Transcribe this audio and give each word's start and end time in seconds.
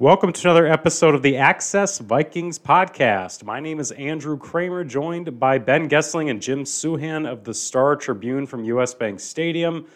Welcome 0.00 0.32
to 0.32 0.48
another 0.48 0.66
episode 0.66 1.14
of 1.14 1.22
the 1.22 1.36
Access 1.36 2.00
Vikings 2.00 2.58
podcast. 2.58 3.44
My 3.44 3.60
name 3.60 3.78
is 3.78 3.92
Andrew 3.92 4.36
Krammer, 4.36 4.84
joined 4.84 5.38
by 5.38 5.58
Ben 5.58 5.88
Goessling 5.88 6.30
and 6.30 6.42
Jim 6.42 6.64
Souhan 6.64 7.30
of 7.30 7.44
the 7.44 7.54
Star 7.54 7.94
Tribune 7.94 8.44
from 8.44 8.64
US 8.64 8.92
Bank 8.92 9.20
Stadium, 9.20 9.86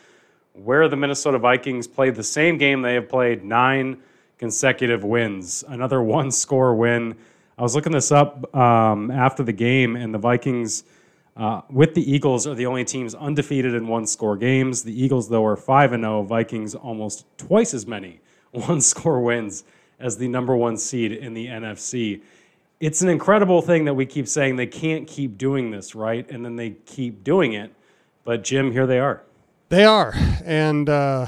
where 0.53 0.87
the 0.87 0.95
Minnesota 0.95 1.40
Vikings 1.40 1.88
played 1.88 2.14
the 2.14 2.22
same 2.22 2.58
game 2.58 2.80
they 2.80 2.95
have 2.95 3.08
played 3.08 3.42
nine 3.42 3.98
consecutive 4.38 5.03
wins. 5.03 5.64
Another 5.66 6.01
one 6.17 6.30
score 6.30 6.77
win. 6.77 7.17
I 7.59 7.62
was 7.62 7.75
looking 7.75 7.91
this 7.91 8.12
up 8.12 8.55
um, 8.55 9.11
after 9.11 9.43
the 9.43 9.53
game, 9.53 9.96
and 9.96 10.15
the 10.15 10.19
Vikings, 10.19 10.85
uh, 11.37 11.62
with 11.71 11.95
the 11.95 12.09
Eagles, 12.09 12.46
are 12.46 12.55
the 12.55 12.67
only 12.67 12.85
teams 12.85 13.17
undefeated 13.17 13.75
in 13.75 13.89
one 13.89 14.07
score 14.07 14.37
games. 14.37 14.85
The 14.85 15.03
Eagles, 15.03 15.29
though, 15.29 15.45
are 15.45 15.57
5 15.57 15.91
0. 15.91 16.23
Vikings 16.23 16.77
almost 16.77 17.25
twice 17.37 17.75
as 17.75 17.85
many 17.85 18.21
one 18.53 18.80
score 18.80 19.21
wins 19.21 19.65
as 19.99 20.17
the 20.17 20.29
number 20.29 20.57
one 20.57 20.77
seed 20.77 21.12
in 21.12 21.35
the 21.35 21.46
NFC. 21.46 22.23
It's 22.80 23.02
an 23.02 23.09
incredible 23.09 23.61
thing 23.61 23.84
that 23.87 23.95
we 23.95 24.06
keep 24.06 24.29
saying 24.29 24.56
they 24.56 24.66
can't 24.66 25.06
keep 25.06 25.37
doing 25.37 25.70
this, 25.70 25.95
right? 25.95 26.29
And 26.30 26.45
then 26.45 26.56
they 26.56 26.70
keep 26.70 27.25
doing 27.25 27.52
it. 27.52 27.75
But, 28.25 28.45
Jim, 28.45 28.73
here 28.73 28.87
they 28.87 29.01
are. 29.01 29.23
They 29.69 29.84
are. 29.84 30.15
And, 30.45 30.89
uh, 30.89 31.27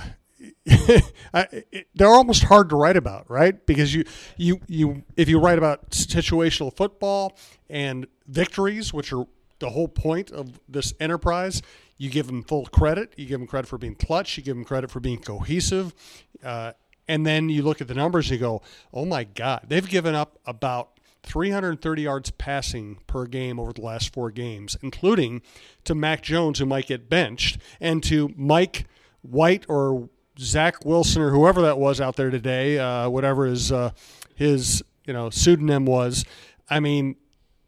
they're 1.95 2.09
almost 2.09 2.45
hard 2.45 2.70
to 2.70 2.77
write 2.77 2.97
about, 2.97 3.28
right? 3.30 3.64
Because 3.66 3.95
you, 3.95 4.05
you, 4.37 4.61
you, 4.69 5.02
if 5.16 5.28
you 5.28 5.41
write 5.41 5.59
about 5.59 5.91
situational 5.91 6.75
football 6.75 7.37
and 7.69 8.06
victories, 8.27 8.92
which 8.92 9.12
are 9.12 9.27
the 9.59 9.70
whole 9.70 9.89
point 9.89 10.30
of 10.30 10.61
this 10.69 10.95
enterprise, 11.00 11.62
you 11.98 12.09
give 12.09 12.27
them 12.27 12.42
full 12.42 12.66
credit. 12.66 13.12
You 13.16 13.27
give 13.27 13.41
them 13.41 13.47
credit 13.47 13.69
for 13.69 13.77
being 13.77 13.95
clutch. 13.95 14.37
You 14.39 14.42
give 14.42 14.56
them 14.56 14.64
credit 14.64 14.91
for 14.91 15.00
being 15.00 15.19
cohesive. 15.19 15.95
Uh, 16.42 16.73
and 17.10 17.27
then 17.27 17.48
you 17.48 17.62
look 17.62 17.80
at 17.80 17.88
the 17.88 17.95
numbers 17.95 18.30
and 18.30 18.38
you 18.38 18.46
go, 18.46 18.62
oh 18.95 19.05
my 19.05 19.24
God, 19.24 19.64
they've 19.66 19.88
given 19.88 20.14
up 20.14 20.38
about 20.46 21.00
330 21.24 22.02
yards 22.02 22.30
passing 22.30 22.98
per 23.08 23.27
game 23.27 23.58
over 23.58 23.72
the 23.72 23.80
last 23.80 24.14
four 24.14 24.30
games, 24.30 24.77
including 24.80 25.42
to 25.83 25.97
Mac 25.97 26.22
Jones, 26.22 26.61
who 26.61 26.66
might 26.66 26.86
get 26.86 27.11
benched, 27.11 27.58
and 27.81 28.00
to 28.05 28.33
Mike 28.36 28.86
White 29.22 29.66
or 29.69 30.08
Zach 30.38 30.84
Wilson 30.84 31.20
or 31.20 31.31
whoever 31.31 31.61
that 31.62 31.78
was 31.78 32.00
out 32.00 32.14
there 32.14 32.31
today, 32.31 32.78
uh, 32.78 33.11
whatever 33.11 33.44
his 33.44 33.72
uh, 33.72 33.91
his 34.36 34.84
you 35.05 35.12
know 35.12 35.31
pseudonym 35.31 35.86
was. 35.86 36.25
I 36.70 36.78
mean, 36.78 37.16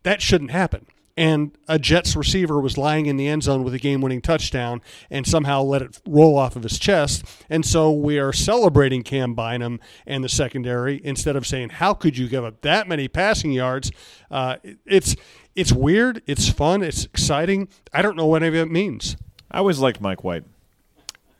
that 0.05 0.23
shouldn't 0.23 0.53
happen 0.53 0.87
and 1.17 1.57
a 1.69 1.79
Jets 1.79 2.17
receiver 2.17 2.61
was 2.61 2.79
lying 2.79 3.07
in 3.07 3.17
the 3.17 3.29
end 3.29 3.43
zone 3.43 3.65
with 3.65 3.75
a 3.75 3.79
game 3.79 4.01
winning 4.01 4.23
touchdown 4.23 4.81
and 5.11 5.27
somehow 5.27 5.63
let 5.63 5.83
it 5.83 6.01
roll 6.07 6.39
off 6.39 6.57
of 6.57 6.63
his 6.63 6.79
chest. 6.79 7.25
And 7.51 7.67
so 7.67 7.93
we 7.93 8.19
are 8.19 8.33
celebrating 8.33 9.03
Cam 9.03 9.35
Bynum 9.35 9.81
and 10.07 10.25
the 10.25 10.29
secondary 10.29 11.01
instead 11.05 11.37
of 11.37 11.47
saying, 11.47 11.71
How 11.71 11.93
could 11.93 12.17
you 12.17 12.29
give 12.29 12.45
up 12.45 12.63
that 12.63 12.89
many 12.89 13.09
passing 13.09 13.53
yards? 13.53 13.91
Uh, 14.31 14.57
it's, 14.87 15.15
it's 15.55 15.73
weird. 15.73 16.23
It's 16.27 16.49
fun. 16.49 16.83
It's 16.83 17.05
exciting. 17.05 17.69
I 17.93 18.01
don't 18.01 18.17
know 18.17 18.27
what 18.27 18.43
any 18.43 18.59
of 18.59 18.67
it 18.67 18.71
means. 18.71 19.17
I 19.51 19.59
always 19.59 19.79
liked 19.79 20.01
Mike 20.01 20.25
White. 20.25 20.45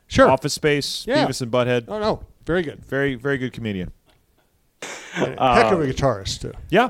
Sure. 0.07 0.29
Office 0.29 0.53
Space, 0.53 1.07
yeah. 1.07 1.25
Beavis 1.25 1.41
and 1.41 1.51
Butthead. 1.51 1.85
Oh, 1.87 1.97
no. 1.97 2.23
Very 2.45 2.61
good. 2.61 2.85
Very, 2.85 3.15
very 3.15 3.39
good 3.39 3.51
comedian. 3.51 3.91
Heck 5.13 5.71
of 5.71 5.81
a 5.81 5.87
guitarist, 5.87 6.41
too. 6.41 6.53
Yeah. 6.69 6.89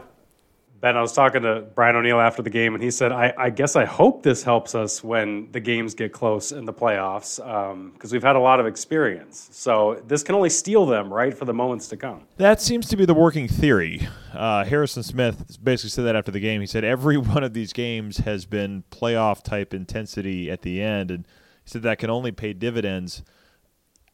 Ben, 0.83 0.97
I 0.97 1.01
was 1.01 1.13
talking 1.13 1.43
to 1.43 1.61
Brian 1.75 1.95
O'Neill 1.95 2.19
after 2.19 2.41
the 2.41 2.49
game, 2.49 2.73
and 2.73 2.83
he 2.83 2.91
said, 2.91 3.13
I, 3.13 3.33
I 3.37 3.49
guess 3.51 3.77
I 3.77 3.85
hope 3.85 4.21
this 4.21 4.43
helps 4.43 4.75
us 4.75 5.01
when 5.01 5.49
the 5.53 5.61
games 5.61 5.93
get 5.93 6.11
close 6.11 6.51
in 6.51 6.65
the 6.65 6.73
playoffs, 6.73 7.37
because 7.37 8.11
um, 8.11 8.11
we've 8.11 8.21
had 8.21 8.35
a 8.35 8.39
lot 8.41 8.59
of 8.59 8.67
experience. 8.67 9.47
So 9.53 10.03
this 10.07 10.23
can 10.23 10.35
only 10.35 10.49
steel 10.49 10.85
them, 10.85 11.13
right, 11.13 11.33
for 11.33 11.45
the 11.45 11.53
moments 11.53 11.87
to 11.87 11.95
come. 11.95 12.27
That 12.35 12.59
seems 12.59 12.89
to 12.89 12.97
be 12.97 13.05
the 13.05 13.13
working 13.13 13.47
theory. 13.47 14.09
Uh, 14.33 14.65
Harrison 14.65 15.03
Smith 15.03 15.57
basically 15.63 15.91
said 15.91 16.03
that 16.03 16.17
after 16.17 16.31
the 16.31 16.41
game. 16.41 16.59
He 16.59 16.67
said 16.67 16.83
every 16.83 17.15
one 17.33 17.45
of 17.45 17.53
these 17.53 17.71
games 17.71 18.17
has 18.17 18.45
been 18.45 18.83
playoff 18.91 19.41
type 19.41 19.73
intensity 19.73 20.51
at 20.51 20.63
the 20.63 20.81
end, 20.81 21.11
and 21.11 21.25
he 21.63 21.69
said 21.69 21.83
that 21.83 21.97
can 21.97 22.09
only 22.09 22.33
pay 22.33 22.51
dividends. 22.51 23.23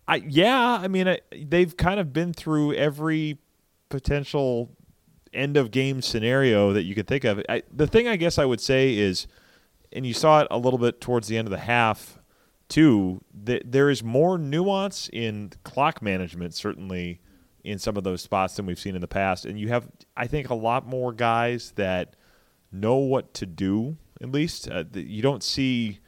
I, 0.08 0.18
yeah, 0.18 0.78
I 0.80 0.88
mean, 0.88 1.08
I, 1.08 1.22
they've 1.36 1.76
kind 1.76 2.00
of 2.00 2.14
been 2.14 2.32
through 2.32 2.76
every 2.76 3.40
potential 3.90 4.70
end 5.34 5.58
of 5.58 5.72
game 5.72 6.02
scenario 6.02 6.74
that 6.74 6.84
you 6.84 6.96
could 6.96 7.08
think 7.08 7.24
of. 7.24 7.44
I, 7.50 7.64
the 7.72 7.88
thing 7.88 8.08
I 8.08 8.16
guess 8.16 8.38
I 8.38 8.46
would 8.46 8.62
say 8.62 8.98
is, 8.98 9.28
and 9.92 10.06
you 10.06 10.14
saw 10.14 10.42
it 10.42 10.48
a 10.52 10.58
little 10.58 10.80
bit 10.80 11.02
towards 11.02 11.28
the 11.28 11.38
end 11.38 11.48
of 11.48 11.52
the 11.52 11.60
half 11.60 12.20
too, 12.68 13.22
that 13.44 13.72
there 13.72 13.90
is 13.90 14.04
more 14.04 14.38
nuance 14.38 15.10
in 15.12 15.52
clock 15.64 16.02
management 16.02 16.54
certainly 16.54 17.22
in 17.64 17.80
some 17.80 17.98
of 17.98 18.04
those 18.04 18.22
spots 18.22 18.56
than 18.56 18.66
we've 18.66 18.80
seen 18.80 18.96
in 18.96 19.02
the 19.02 19.08
past. 19.08 19.46
And 19.46 19.60
you 19.60 19.70
have, 19.70 19.88
I 20.16 20.28
think, 20.28 20.50
a 20.50 20.56
lot 20.56 20.88
more 20.88 21.12
guys 21.12 21.74
that 21.76 22.16
know 22.72 22.98
what 22.98 23.34
to 23.36 23.46
do. 23.46 23.98
At 24.22 24.32
least 24.32 24.70
uh, 24.70 24.84
you 24.94 25.22
don't 25.22 25.44
see 25.44 26.00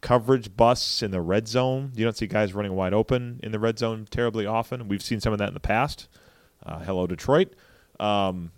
coverage 0.00 0.56
busts 0.56 1.02
in 1.02 1.10
the 1.10 1.20
red 1.20 1.48
zone. 1.48 1.92
You 1.94 2.04
don't 2.04 2.16
see 2.16 2.26
guys 2.26 2.54
running 2.54 2.74
wide 2.74 2.94
open 2.94 3.40
in 3.42 3.52
the 3.52 3.58
red 3.58 3.78
zone 3.78 4.06
terribly 4.10 4.46
often. 4.46 4.88
We've 4.88 5.02
seen 5.02 5.20
some 5.20 5.32
of 5.32 5.38
that 5.38 5.48
in 5.48 5.54
the 5.54 5.60
past. 5.60 6.08
Uh, 6.64 6.80
hello, 6.80 7.06
Detroit. 7.06 7.54
Um, 8.00 8.52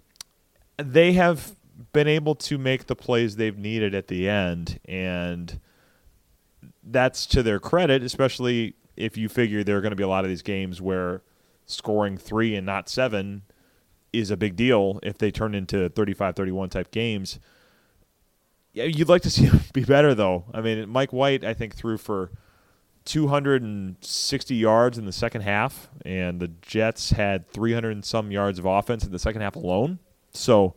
they 0.79 1.13
have 1.13 1.55
been 1.93 2.09
able 2.09 2.35
to 2.35 2.59
make 2.59 2.87
the 2.87 2.97
plays 2.97 3.37
they've 3.37 3.59
needed 3.59 3.95
at 3.95 4.09
the 4.09 4.29
end, 4.29 4.81
and 4.87 5.61
that's 6.83 7.27
to 7.27 7.43
their 7.43 7.59
credit, 7.59 8.03
especially 8.03 8.75
if 8.97 9.17
you 9.17 9.29
figure 9.29 9.63
there 9.63 9.79
are 9.79 9.81
going 9.81 9.91
to 9.91 9.97
be 9.97 10.03
a 10.03 10.09
lot 10.09 10.25
of 10.25 10.31
these 10.31 10.43
games 10.43 10.81
where 10.81 11.23
scoring 11.67 12.17
three 12.17 12.57
and 12.57 12.67
not 12.67 12.89
seven 12.89 13.43
is 14.13 14.31
a 14.31 14.37
big 14.37 14.57
deal 14.57 14.99
if 15.03 15.19
they 15.19 15.31
turn 15.31 15.55
into 15.55 15.89
35 15.91 16.35
31 16.35 16.71
type 16.71 16.91
games. 16.91 17.39
Yeah, 18.73 18.85
you'd 18.85 19.09
like 19.09 19.23
to 19.23 19.31
see 19.31 19.47
them 19.49 19.61
be 19.73 19.85
better, 19.85 20.15
though. 20.15 20.45
I 20.53 20.61
mean, 20.61 20.89
Mike 20.89 21.13
White, 21.13 21.45
I 21.45 21.55
think, 21.55 21.75
threw 21.75 21.99
for 21.99 22.31
260 23.05 24.55
yards 24.55 24.99
in 24.99 25.07
the 25.07 25.13
second 25.13 25.43
half, 25.43 25.89
and 26.05 26.41
the 26.41 26.49
Jets 26.49 27.11
had 27.11 27.49
300 27.49 27.91
and 27.91 28.05
some 28.05 28.31
yards 28.31 28.59
of 28.59 28.67
offense 28.67 29.05
in 29.05 29.13
the 29.13 29.19
second 29.19 29.43
half 29.43 29.57
alone. 29.57 29.99
So 30.39 30.75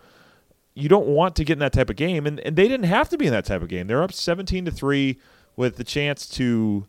you 0.73 0.89
don't 0.89 1.07
want 1.07 1.35
to 1.35 1.44
get 1.44 1.53
in 1.53 1.59
that 1.59 1.73
type 1.73 1.89
of 1.89 1.95
game, 1.95 2.25
and, 2.25 2.39
and 2.39 2.55
they 2.55 2.67
didn't 2.67 2.85
have 2.85 3.09
to 3.09 3.17
be 3.17 3.25
in 3.25 3.31
that 3.33 3.45
type 3.45 3.61
of 3.61 3.67
game. 3.67 3.88
They're 3.88 4.03
up 4.03 4.13
17 4.13 4.66
to 4.66 4.72
three 4.72 5.19
with 5.55 5.75
the 5.75 5.83
chance 5.83 6.27
to 6.29 6.88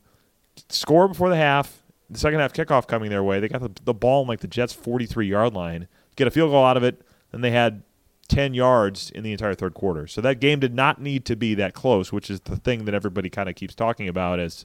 score 0.69 1.09
before 1.09 1.29
the 1.29 1.37
half. 1.37 1.83
The 2.11 2.19
second 2.19 2.41
half 2.41 2.53
kickoff 2.53 2.87
coming 2.87 3.11
their 3.11 3.25
way. 3.25 3.41
They 3.41 3.49
got 3.49 3.63
the, 3.63 3.71
the 3.85 3.95
ball 3.95 4.23
in 4.23 4.29
like 4.29 4.41
the 4.41 4.47
Jets' 4.47 4.75
43 4.75 5.27
yard 5.27 5.55
line, 5.55 5.89
get 6.17 6.27
a 6.27 6.31
field 6.31 6.51
goal 6.51 6.65
out 6.65 6.77
of 6.77 6.85
it, 6.85 7.01
and 7.33 7.43
they 7.43 7.51
had 7.51 7.83
10 8.29 8.55
yards 8.55 9.11
in 9.11 9.25
the 9.25 9.33
entire 9.33 9.55
third 9.55 9.75
quarter. 9.75 10.07
So 10.07 10.21
that 10.21 10.41
game 10.41 10.61
did 10.61 10.75
not 10.75 11.01
need 11.01 11.25
to 11.27 11.37
be 11.37 11.55
that 11.55 11.75
close, 11.75 12.13
which 12.13 12.31
is 12.31 12.41
the 12.41 12.57
thing 12.57 12.85
that 12.85 12.95
everybody 12.95 13.31
kind 13.31 13.49
of 13.49 13.55
keeps 13.55 13.75
talking 13.75 14.09
about 14.09 14.39
as 14.39 14.65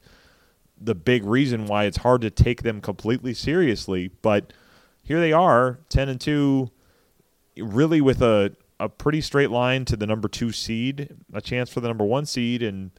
the 0.80 0.96
big 0.96 1.24
reason 1.24 1.66
why 1.66 1.86
it's 1.86 1.98
hard 1.98 2.22
to 2.22 2.30
take 2.30 2.64
them 2.64 2.82
completely 2.82 3.34
seriously. 3.34 4.12
But 4.22 4.54
here 5.04 5.20
they 5.20 5.34
are, 5.34 5.80
10 5.90 6.10
and 6.10 6.22
2 6.22 6.70
really 7.62 8.02
with 8.02 8.22
a, 8.22 8.56
a 8.80 8.90
pretty 8.90 9.22
straight 9.22 9.52
line 9.52 9.86
to 9.86 9.96
the 9.96 10.06
number 10.06 10.28
two 10.28 10.52
seed, 10.52 11.16
a 11.34 11.42
chance 11.42 11.70
for 11.70 11.80
the 11.80 11.88
number 11.88 12.06
one 12.06 12.26
seed, 12.26 12.62
and 12.64 12.92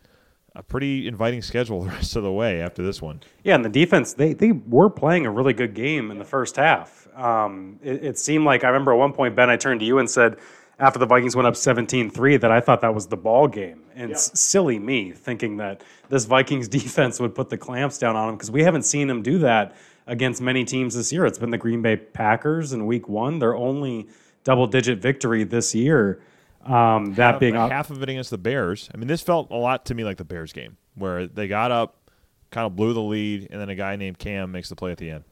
a 0.54 0.62
pretty 0.62 1.06
inviting 1.06 1.42
schedule 1.42 1.82
the 1.84 1.90
rest 1.90 2.16
of 2.16 2.22
the 2.22 2.32
way 2.32 2.60
after 2.60 2.82
this 2.82 3.00
one. 3.00 3.22
Yeah, 3.44 3.54
and 3.54 3.64
the 3.64 3.70
defense, 3.70 4.14
they, 4.14 4.32
they 4.32 4.52
were 4.52 4.90
playing 4.90 5.26
a 5.26 5.30
really 5.30 5.52
good 5.52 5.74
game 5.74 6.10
in 6.10 6.18
the 6.18 6.24
first 6.24 6.56
half. 6.56 7.08
Um, 7.14 7.78
it, 7.82 8.04
it, 8.04 8.18
seemed 8.18 8.44
like, 8.44 8.64
I 8.64 8.68
remember 8.68 8.92
at 8.92 8.98
one 8.98 9.12
point, 9.12 9.34
Ben, 9.34 9.50
I 9.50 9.56
turned 9.56 9.80
to 9.80 9.86
you 9.86 9.98
and 9.98 10.08
said, 10.08 10.36
after 10.80 10.98
the 10.98 11.06
Vikings 11.06 11.34
went 11.34 11.48
up 11.48 11.56
17 11.56 12.10
3, 12.10 12.36
that 12.36 12.52
I 12.52 12.60
thought 12.60 12.80
that 12.82 12.94
was 12.94 13.08
the 13.08 13.16
ball 13.16 13.48
game. 13.48 13.82
And 13.94 14.10
yeah. 14.10 14.16
silly 14.16 14.78
me 14.78 15.12
thinking 15.12 15.56
that 15.56 15.82
this 16.08 16.24
Vikings 16.24 16.68
defense 16.78 17.18
would 17.18 17.34
put 17.34 17.48
the 17.48 17.58
clamps 17.58 17.98
down 17.98 18.16
on 18.16 18.28
them 18.28 18.36
because 18.36 18.50
we 18.50 18.62
haven't 18.62 18.84
seen 18.84 19.08
them 19.08 19.22
do 19.22 19.38
that 19.38 19.74
against 20.06 20.40
many 20.40 20.64
teams 20.64 20.94
this 20.94 21.12
year. 21.12 21.26
It's 21.26 21.38
been 21.38 21.50
the 21.50 21.58
Green 21.58 21.82
Bay 21.82 21.96
Packers 21.96 22.72
in 22.72 22.86
week 22.86 23.08
one. 23.08 23.38
They're 23.38 23.56
only 23.56 24.08
double 24.48 24.66
digit 24.66 24.98
victory 24.98 25.44
this 25.44 25.74
year. 25.74 26.22
Um, 26.64 27.12
that 27.14 27.32
half, 27.32 27.40
being 27.40 27.54
half 27.54 27.90
of 27.90 28.02
it 28.02 28.08
against 28.08 28.30
the 28.30 28.38
Bears. 28.38 28.88
I 28.94 28.96
mean, 28.96 29.06
this 29.06 29.20
felt 29.20 29.50
a 29.50 29.56
lot 29.56 29.84
to 29.86 29.94
me 29.94 30.04
like 30.04 30.16
the 30.16 30.24
Bears 30.24 30.54
game, 30.54 30.78
where 30.94 31.26
they 31.26 31.48
got 31.48 31.70
up, 31.70 32.10
kind 32.50 32.64
of 32.64 32.74
blew 32.74 32.94
the 32.94 33.02
lead, 33.02 33.48
and 33.50 33.60
then 33.60 33.68
a 33.68 33.74
guy 33.74 33.96
named 33.96 34.18
Cam 34.18 34.50
makes 34.50 34.70
the 34.70 34.74
play 34.74 34.90
at 34.90 34.96
the 34.96 35.10
end. 35.10 35.24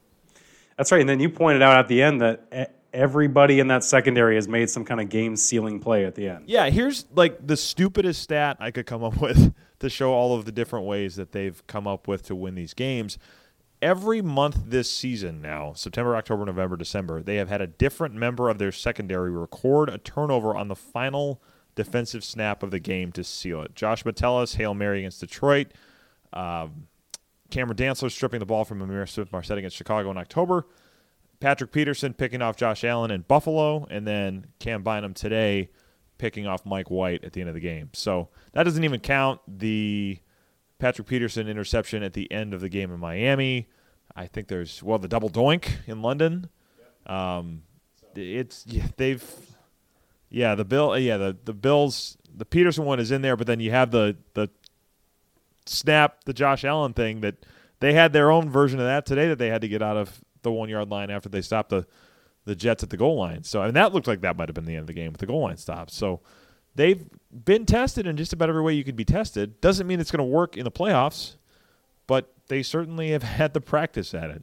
That's 0.76 0.92
right. 0.92 1.00
And 1.00 1.08
then 1.08 1.18
you 1.18 1.30
pointed 1.30 1.62
out 1.62 1.78
at 1.78 1.88
the 1.88 2.02
end 2.02 2.20
that 2.20 2.74
everybody 2.92 3.58
in 3.58 3.68
that 3.68 3.84
secondary 3.84 4.34
has 4.34 4.48
made 4.48 4.68
some 4.68 4.84
kind 4.84 5.00
of 5.00 5.08
game 5.08 5.34
sealing 5.34 5.80
play 5.80 6.04
at 6.04 6.14
the 6.14 6.28
end. 6.28 6.44
Yeah, 6.46 6.68
here's 6.68 7.06
like 7.14 7.46
the 7.46 7.56
stupidest 7.56 8.22
stat 8.22 8.58
I 8.60 8.70
could 8.70 8.84
come 8.84 9.02
up 9.02 9.18
with 9.20 9.54
to 9.78 9.88
show 9.88 10.12
all 10.12 10.36
of 10.36 10.44
the 10.44 10.52
different 10.52 10.84
ways 10.84 11.16
that 11.16 11.32
they've 11.32 11.66
come 11.66 11.86
up 11.86 12.06
with 12.06 12.24
to 12.24 12.34
win 12.34 12.54
these 12.54 12.74
games 12.74 13.16
every 13.86 14.20
month 14.20 14.64
this 14.66 14.90
season 14.90 15.40
now, 15.40 15.72
September, 15.72 16.16
October, 16.16 16.44
November, 16.44 16.76
December, 16.76 17.22
they 17.22 17.36
have 17.36 17.48
had 17.48 17.60
a 17.60 17.68
different 17.68 18.16
member 18.16 18.50
of 18.50 18.58
their 18.58 18.72
secondary 18.72 19.30
record 19.30 19.88
a 19.88 19.96
turnover 19.96 20.56
on 20.56 20.66
the 20.66 20.74
final 20.74 21.40
defensive 21.76 22.24
snap 22.24 22.64
of 22.64 22.72
the 22.72 22.80
game 22.80 23.12
to 23.12 23.22
seal 23.22 23.62
it. 23.62 23.76
Josh 23.76 24.04
Metellus, 24.04 24.56
Hail 24.56 24.74
Mary 24.74 24.98
against 24.98 25.20
Detroit. 25.20 25.68
Um, 26.32 26.88
Cameron 27.50 27.76
Dantzler 27.76 28.10
stripping 28.10 28.40
the 28.40 28.46
ball 28.46 28.64
from 28.64 28.80
Ihmir 28.80 29.08
Smith-Marsette 29.08 29.58
against 29.58 29.76
Chicago 29.76 30.10
in 30.10 30.18
October. 30.18 30.66
Patrick 31.38 31.70
Peterson 31.70 32.12
picking 32.12 32.42
off 32.42 32.56
Josh 32.56 32.82
Allen 32.82 33.12
in 33.12 33.20
Buffalo, 33.20 33.86
and 33.88 34.04
then 34.04 34.46
Cam 34.58 34.82
Bynum 34.82 35.14
today 35.14 35.70
picking 36.18 36.48
off 36.48 36.66
Mike 36.66 36.90
White 36.90 37.22
at 37.22 37.34
the 37.34 37.40
end 37.40 37.50
of 37.50 37.54
the 37.54 37.60
game. 37.60 37.90
So 37.92 38.30
that 38.52 38.64
doesn't 38.64 38.82
even 38.82 38.98
count 38.98 39.40
the 39.46 40.18
Patrick 40.80 41.06
Peterson 41.06 41.46
interception 41.46 42.02
at 42.02 42.14
the 42.14 42.30
end 42.32 42.52
of 42.52 42.60
the 42.60 42.68
game 42.68 42.92
in 42.92 42.98
Miami. 42.98 43.68
I 44.16 44.26
think 44.26 44.48
there's 44.48 44.82
well 44.82 44.98
the 44.98 45.08
double 45.08 45.28
doink 45.28 45.68
in 45.86 46.02
London. 46.02 46.48
Um, 47.06 47.62
it's 48.14 48.64
yeah, 48.66 48.86
they've 48.96 49.24
yeah 50.30 50.54
the 50.54 50.64
bill 50.64 50.98
yeah 50.98 51.18
the 51.18 51.36
the 51.44 51.52
Bills 51.52 52.16
the 52.34 52.46
Peterson 52.46 52.84
one 52.84 52.98
is 52.98 53.10
in 53.10 53.22
there, 53.22 53.36
but 53.36 53.46
then 53.46 53.60
you 53.60 53.70
have 53.70 53.90
the 53.90 54.16
the 54.34 54.48
snap 55.66 56.24
the 56.24 56.32
Josh 56.32 56.64
Allen 56.64 56.94
thing 56.94 57.20
that 57.20 57.44
they 57.80 57.92
had 57.92 58.12
their 58.12 58.30
own 58.30 58.48
version 58.48 58.80
of 58.80 58.86
that 58.86 59.04
today 59.04 59.28
that 59.28 59.38
they 59.38 59.48
had 59.48 59.60
to 59.60 59.68
get 59.68 59.82
out 59.82 59.96
of 59.96 60.24
the 60.42 60.50
one 60.50 60.68
yard 60.68 60.88
line 60.90 61.10
after 61.10 61.28
they 61.28 61.42
stopped 61.42 61.68
the 61.68 61.86
the 62.46 62.54
Jets 62.54 62.82
at 62.82 62.90
the 62.90 62.96
goal 62.96 63.16
line. 63.16 63.42
So 63.42 63.62
and 63.62 63.76
that 63.76 63.92
looked 63.92 64.06
like 64.06 64.22
that 64.22 64.36
might 64.36 64.48
have 64.48 64.54
been 64.54 64.64
the 64.64 64.74
end 64.74 64.82
of 64.82 64.86
the 64.86 64.92
game 64.94 65.12
with 65.12 65.20
the 65.20 65.26
goal 65.26 65.42
line 65.42 65.58
stop. 65.58 65.90
So 65.90 66.20
they've 66.74 67.04
been 67.44 67.66
tested 67.66 68.06
in 68.06 68.16
just 68.16 68.32
about 68.32 68.48
every 68.48 68.62
way 68.62 68.72
you 68.72 68.84
could 68.84 68.96
be 68.96 69.04
tested. 69.04 69.60
Doesn't 69.60 69.86
mean 69.86 70.00
it's 70.00 70.10
going 70.10 70.18
to 70.18 70.24
work 70.24 70.56
in 70.56 70.64
the 70.64 70.70
playoffs, 70.70 71.34
but 72.06 72.32
they 72.48 72.62
certainly 72.62 73.10
have 73.10 73.22
had 73.38 73.54
the 73.54 73.60
practice 73.60 74.14
at 74.14 74.30
it. 74.30 74.42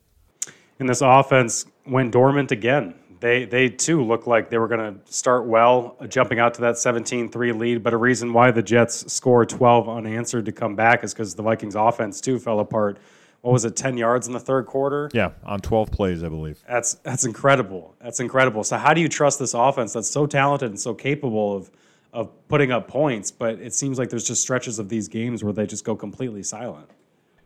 And 0.80 0.90
this 0.90 1.02
offense 1.02 1.66
went 1.86 2.12
dormant 2.12 2.52
again. 2.52 2.96
They 3.20 3.46
they 3.46 3.70
too 3.70 4.04
looked 4.04 4.28
like 4.28 4.50
they 4.50 4.58
were 4.58 4.68
going 4.68 4.96
to 5.00 5.14
start 5.14 5.46
well, 5.46 5.96
uh, 6.00 6.08
jumping 6.08 6.40
out 6.40 6.56
to 6.56 6.62
that 6.62 6.76
17-3 6.76 7.58
lead. 7.58 7.82
But 7.82 7.94
a 7.94 7.98
reason 7.98 8.34
why 8.34 8.52
the 8.52 8.62
Jets 8.62 9.12
scored 9.14 9.48
12 9.48 9.88
unanswered 9.88 10.46
to 10.46 10.52
come 10.52 10.76
back 10.76 11.04
is 11.06 11.14
because 11.14 11.34
the 11.34 11.44
Vikings 11.44 11.76
offense 11.76 12.20
too 12.20 12.38
fell 12.38 12.60
apart 12.60 13.00
what 13.44 13.52
was 13.52 13.66
it, 13.66 13.76
10 13.76 13.98
yards 13.98 14.26
in 14.26 14.32
the 14.32 14.40
third 14.40 14.66
quarter? 14.68 15.10
Yeah, 15.14 15.32
on 15.44 15.60
12 15.60 15.92
plays, 15.92 16.24
I 16.24 16.30
believe. 16.30 16.64
That's 16.66 16.94
that's 16.96 17.26
incredible. 17.26 17.94
That's 18.02 18.22
incredible. 18.22 18.64
So 18.64 18.78
how 18.78 18.94
do 18.94 19.02
you 19.02 19.10
trust 19.10 19.38
this 19.38 19.54
offense 19.54 19.92
that's 19.92 20.10
so 20.10 20.26
talented 20.26 20.70
and 20.70 20.80
so 20.80 20.94
capable 20.94 21.58
of 21.58 21.70
of 22.14 22.48
putting 22.48 22.72
up 22.72 22.88
points, 22.88 23.32
but 23.32 23.56
it 23.60 23.74
seems 23.74 24.00
like 24.00 24.10
there's 24.10 24.24
just 24.24 24.42
stretches 24.42 24.80
of 24.80 24.88
these 24.88 25.10
games 25.10 25.44
where 25.44 25.52
they 25.52 25.66
just 25.66 25.84
go 25.84 25.94
completely 25.94 26.42
silent. 26.42 26.90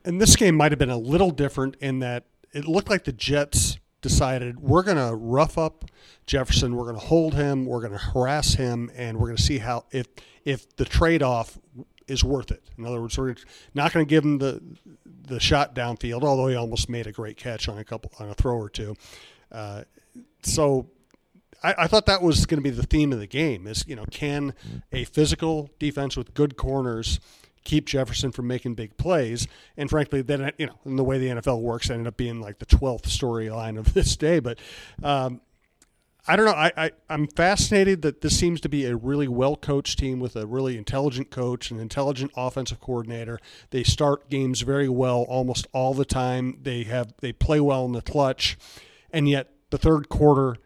And 0.07 0.21
this 0.21 0.37
game 0.37 0.55
might 0.55 0.71
have 0.71 0.79
been 0.79 0.89
a 0.89 0.97
little 0.97 1.31
different 1.31 1.75
in 1.81 1.99
that 1.99 2.23
it 2.53 2.65
looked 2.65 2.89
like 2.89 3.03
the 3.03 3.11
Jets 3.11 3.77
decided 4.01 4.57
we're 4.57 4.83
going 4.83 4.95
to 4.95 5.13
rough 5.13 5.57
up 5.57 5.83
Jefferson, 6.25 6.77
we're 6.77 6.85
going 6.85 6.95
to 6.95 7.05
hold 7.05 7.33
him, 7.33 7.65
we're 7.65 7.81
going 7.81 7.91
to 7.91 7.97
harass 7.97 8.53
him, 8.53 8.89
and 8.95 9.17
we're 9.17 9.27
going 9.27 9.35
to 9.35 9.43
see 9.43 9.57
how 9.57 9.83
if 9.91 10.07
if 10.45 10.77
the 10.77 10.85
trade 10.85 11.21
off 11.21 11.59
is 12.07 12.23
worth 12.23 12.51
it. 12.51 12.63
In 12.77 12.85
other 12.85 13.01
words, 13.01 13.17
we're 13.17 13.35
not 13.73 13.91
going 13.91 14.05
to 14.05 14.09
give 14.09 14.23
him 14.23 14.37
the 14.37 14.61
the 15.05 15.41
shot 15.41 15.75
downfield, 15.75 16.23
although 16.23 16.47
he 16.47 16.55
almost 16.55 16.87
made 16.87 17.05
a 17.05 17.11
great 17.11 17.35
catch 17.35 17.67
on 17.67 17.77
a 17.77 17.83
couple 17.83 18.09
on 18.17 18.29
a 18.29 18.33
throw 18.33 18.55
or 18.55 18.69
two. 18.69 18.95
Uh, 19.51 19.83
so 20.41 20.87
I, 21.61 21.75
I, 21.79 21.87
thought 21.87 22.05
that 22.05 22.21
was 22.21 22.45
going 22.45 22.59
to 22.59 22.63
be 22.63 22.69
the 22.69 22.85
theme 22.85 23.11
of 23.11 23.19
the 23.19 23.27
game: 23.27 23.67
is 23.67 23.83
you 23.85 23.97
know 23.97 24.05
can 24.09 24.53
a 24.93 25.03
physical 25.03 25.69
defense 25.79 26.15
with 26.15 26.33
good 26.33 26.55
corners 26.55 27.19
keep 27.67 27.85
Jefferson 27.85 28.31
from 28.31 28.47
making 28.47 28.73
big 28.73 28.97
plays? 28.97 29.47
And 29.75 29.89
frankly, 29.89 30.21
then 30.21 30.51
you 30.57 30.67
know 30.67 30.79
in 30.85 30.95
the 30.95 31.03
way 31.03 31.19
the 31.19 31.27
NFL 31.27 31.61
works, 31.61 31.89
ended 31.89 32.07
up 32.07 32.17
being 32.17 32.41
like 32.41 32.59
the 32.59 32.65
twelfth 32.65 33.07
storyline 33.07 33.77
of 33.77 33.93
this 33.93 34.15
day. 34.15 34.39
But 34.39 34.57
um, 35.03 35.41
I 36.27 36.35
don't 36.35 36.45
know. 36.45 36.51
I, 36.51 36.71
I 36.75 36.91
I'm 37.09 37.27
fascinated 37.27 38.01
that 38.01 38.21
this 38.21 38.37
seems 38.37 38.59
to 38.61 38.69
be 38.69 38.85
a 38.85 38.95
really 38.95 39.27
well 39.27 39.55
coached 39.55 39.99
team 39.99 40.19
with 40.19 40.35
a 40.35 40.45
really 40.45 40.77
intelligent 40.77 41.29
coach, 41.29 41.71
an 41.71 41.79
intelligent 41.79 42.31
offensive 42.35 42.81
coordinator. 42.81 43.39
They 43.69 43.83
start 43.83 44.29
games 44.29 44.61
very 44.61 44.89
well 44.89 45.25
almost 45.29 45.67
all 45.71 45.93
the 45.93 46.05
time. 46.05 46.59
They 46.61 46.83
have 46.83 47.13
they 47.21 47.31
play 47.31 47.61
well 47.61 47.85
in 47.85 47.93
the 47.93 48.01
clutch, 48.01 48.57
and 49.11 49.29
yet 49.29 49.49
the 49.69 49.77
third 49.77 50.09
quarter, 50.09 50.57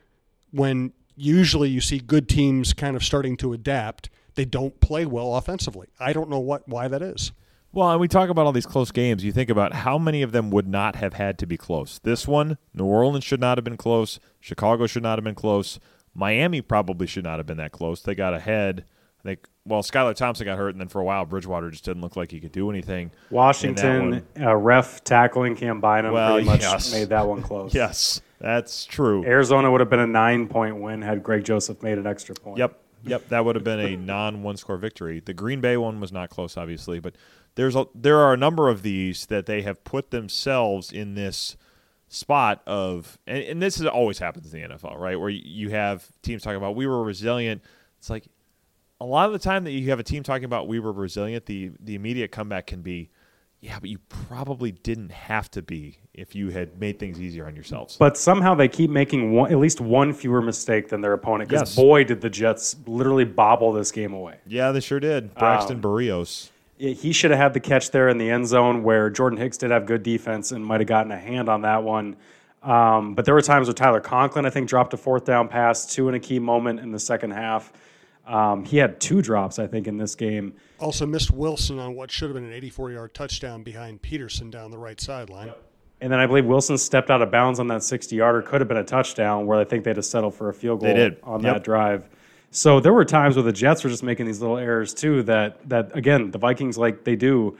when 0.51 0.93
usually 1.15 1.69
you 1.69 1.81
see 1.81 1.99
good 1.99 2.27
teams 2.27 2.73
kind 2.73 2.95
of 2.95 3.03
starting 3.03 3.37
to 3.37 3.53
adapt, 3.53 4.09
they 4.35 4.45
don't 4.45 4.79
play 4.79 5.05
well 5.05 5.35
offensively. 5.35 5.87
I 5.99 6.13
don't 6.13 6.29
know 6.29 6.39
what 6.39 6.67
why 6.67 6.87
that 6.87 7.01
is. 7.01 7.31
Well, 7.73 7.89
and 7.89 8.01
we 8.01 8.09
talk 8.09 8.29
about 8.29 8.45
all 8.45 8.51
these 8.51 8.65
close 8.65 8.91
games. 8.91 9.23
You 9.23 9.31
think 9.31 9.49
about 9.49 9.73
how 9.73 9.97
many 9.97 10.21
of 10.23 10.33
them 10.33 10.51
would 10.51 10.67
not 10.67 10.97
have 10.97 11.13
had 11.13 11.37
to 11.39 11.45
be 11.45 11.55
close. 11.55 11.99
This 11.99 12.27
one, 12.27 12.57
New 12.73 12.83
Orleans 12.85 13.23
should 13.23 13.39
not 13.39 13.57
have 13.57 13.63
been 13.63 13.77
close. 13.77 14.19
Chicago 14.41 14.87
should 14.87 15.03
not 15.03 15.17
have 15.17 15.23
been 15.23 15.35
close. 15.35 15.79
Miami 16.13 16.61
probably 16.61 17.07
should 17.07 17.23
not 17.23 17.39
have 17.39 17.45
been 17.45 17.57
that 17.57 17.71
close. 17.71 18.01
They 18.01 18.13
got 18.13 18.33
ahead. 18.33 18.83
I 19.21 19.23
think. 19.23 19.47
Well, 19.63 19.83
Skylar 19.83 20.15
Thompson 20.15 20.45
got 20.45 20.57
hurt, 20.57 20.69
and 20.69 20.81
then 20.81 20.87
for 20.87 20.99
a 20.99 21.03
while, 21.03 21.23
Bridgewater 21.25 21.69
just 21.69 21.85
didn't 21.85 22.01
look 22.01 22.15
like 22.15 22.31
he 22.31 22.39
could 22.39 22.51
do 22.51 22.69
anything. 22.71 23.11
Washington 23.29 24.25
uh, 24.39 24.55
ref 24.55 25.03
tackling 25.03 25.55
Cam 25.55 25.79
Bynum 25.79 26.13
well, 26.13 26.33
pretty 26.33 26.47
much 26.47 26.61
yes. 26.61 26.91
made 26.91 27.09
that 27.09 27.27
one 27.27 27.43
close. 27.43 27.73
yes, 27.75 28.21
that's 28.39 28.85
true. 28.85 29.23
Arizona 29.23 29.71
would 29.71 29.79
have 29.79 29.89
been 29.89 29.99
a 29.99 30.07
nine-point 30.07 30.81
win 30.81 31.03
had 31.03 31.21
Greg 31.21 31.43
Joseph 31.43 31.83
made 31.83 31.99
an 31.99 32.07
extra 32.07 32.33
point. 32.33 32.57
Yep, 32.57 32.81
yep, 33.03 33.29
that 33.29 33.45
would 33.45 33.55
have 33.55 33.63
been 33.63 33.79
a 33.79 33.95
non-one-score 33.97 34.77
victory. 34.77 35.19
The 35.19 35.33
Green 35.33 35.61
Bay 35.61 35.77
one 35.77 35.99
was 35.99 36.11
not 36.11 36.29
close, 36.29 36.57
obviously, 36.57 36.99
but 36.99 37.15
there's 37.55 37.75
a, 37.75 37.85
there 37.93 38.17
are 38.19 38.33
a 38.33 38.37
number 38.37 38.69
of 38.69 38.81
these 38.81 39.25
that 39.27 39.45
they 39.45 39.61
have 39.61 39.83
put 39.83 40.11
themselves 40.11 40.91
in 40.91 41.15
this 41.15 41.57
spot 42.07 42.61
of 42.67 43.17
and, 43.25 43.41
and 43.43 43.61
this 43.61 43.79
is 43.79 43.85
always 43.85 44.19
happens 44.19 44.53
in 44.53 44.61
the 44.61 44.67
NFL, 44.67 44.97
right? 44.97 45.19
Where 45.19 45.29
you 45.29 45.69
have 45.69 46.05
teams 46.21 46.43
talking 46.43 46.57
about 46.57 46.75
we 46.75 46.85
were 46.85 47.03
resilient. 47.03 47.63
It's 47.99 48.09
like 48.09 48.27
a 48.99 49.05
lot 49.05 49.27
of 49.27 49.33
the 49.33 49.39
time 49.39 49.63
that 49.63 49.71
you 49.71 49.89
have 49.89 49.99
a 49.99 50.03
team 50.03 50.21
talking 50.21 50.45
about 50.45 50.67
we 50.67 50.79
were 50.79 50.91
resilient, 50.91 51.45
the 51.45 51.71
the 51.79 51.95
immediate 51.95 52.31
comeback 52.31 52.67
can 52.67 52.81
be, 52.81 53.09
yeah, 53.61 53.79
but 53.79 53.89
you 53.89 53.99
probably 54.09 54.71
didn't 54.71 55.11
have 55.11 55.49
to 55.51 55.61
be 55.61 55.99
if 56.13 56.35
you 56.35 56.49
had 56.49 56.79
made 56.79 56.99
things 56.99 57.21
easier 57.21 57.45
on 57.47 57.55
yourselves. 57.55 57.95
But 57.97 58.17
somehow 58.17 58.55
they 58.55 58.67
keep 58.67 58.89
making 58.89 59.31
one, 59.31 59.51
at 59.51 59.59
least 59.59 59.79
one 59.79 60.13
fewer 60.13 60.41
mistake 60.41 60.89
than 60.89 61.01
their 61.01 61.13
opponent. 61.13 61.49
Because 61.49 61.69
yes. 61.69 61.75
boy, 61.75 62.03
did 62.03 62.21
the 62.21 62.29
Jets 62.29 62.75
literally 62.85 63.25
bobble 63.25 63.71
this 63.71 63.91
game 63.91 64.13
away. 64.13 64.37
Yeah, 64.45 64.71
they 64.71 64.79
sure 64.79 64.99
did. 64.99 65.33
Braxton 65.35 65.77
um, 65.77 65.81
Berrios 65.81 66.49
he 66.81 67.13
should 67.13 67.29
have 67.29 67.39
had 67.39 67.53
the 67.53 67.59
catch 67.59 67.91
there 67.91 68.09
in 68.09 68.17
the 68.17 68.29
end 68.29 68.47
zone 68.47 68.81
where 68.81 69.09
Jordan 69.11 69.37
Hicks 69.37 69.57
did 69.57 69.69
have 69.69 69.85
good 69.85 70.01
defense 70.01 70.51
and 70.51 70.65
might 70.65 70.79
have 70.79 70.87
gotten 70.87 71.11
a 71.11 71.17
hand 71.17 71.47
on 71.47 71.61
that 71.61 71.83
one. 71.83 72.15
Um, 72.63 73.13
but 73.13 73.25
there 73.25 73.35
were 73.35 73.41
times 73.41 73.67
where 73.67 73.73
Tyler 73.73 73.99
Conklin, 73.99 74.45
I 74.45 74.49
think, 74.49 74.67
dropped 74.67 74.93
a 74.93 74.97
fourth 74.97 75.23
down 75.23 75.47
pass, 75.47 75.85
two 75.93 76.09
in 76.09 76.15
a 76.15 76.19
key 76.19 76.39
moment 76.39 76.79
in 76.79 76.91
the 76.91 76.99
second 76.99 77.31
half. 77.31 77.71
Um, 78.31 78.63
he 78.63 78.77
had 78.77 79.01
two 79.01 79.21
drops, 79.21 79.59
I 79.59 79.67
think, 79.67 79.87
in 79.87 79.97
this 79.97 80.15
game. 80.15 80.53
Also 80.79 81.05
missed 81.05 81.31
Wilson 81.31 81.79
on 81.79 81.95
what 81.95 82.09
should 82.09 82.29
have 82.29 82.35
been 82.35 82.45
an 82.45 82.53
84 82.53 82.91
yard 82.91 83.13
touchdown 83.13 83.61
behind 83.61 84.01
Peterson 84.01 84.49
down 84.49 84.71
the 84.71 84.77
right 84.77 84.99
sideline. 84.99 85.51
And 85.99 86.11
then 86.11 86.19
I 86.19 86.25
believe 86.25 86.45
Wilson 86.45 86.77
stepped 86.77 87.11
out 87.11 87.21
of 87.21 87.29
bounds 87.29 87.59
on 87.59 87.67
that 87.67 87.83
60 87.83 88.15
yarder, 88.15 88.41
could 88.41 88.61
have 88.61 88.69
been 88.69 88.77
a 88.77 88.83
touchdown, 88.83 89.45
where 89.45 89.59
I 89.59 89.65
think 89.65 89.83
they'd 89.83 89.97
have 89.97 90.05
settled 90.05 90.33
for 90.33 90.47
a 90.47 90.53
field 90.53 90.79
goal 90.79 90.95
did. 90.95 91.17
on 91.23 91.43
yep. 91.43 91.55
that 91.55 91.63
drive. 91.63 92.09
So 92.51 92.79
there 92.79 92.93
were 92.93 93.05
times 93.05 93.35
where 93.35 93.43
the 93.43 93.51
Jets 93.51 93.83
were 93.83 93.89
just 93.89 94.01
making 94.01 94.25
these 94.25 94.39
little 94.39 94.57
errors 94.57 94.93
too. 94.93 95.23
That 95.23 95.69
that 95.69 95.95
again, 95.95 96.31
the 96.31 96.37
Vikings 96.37 96.77
like 96.77 97.03
they 97.03 97.15
do, 97.15 97.57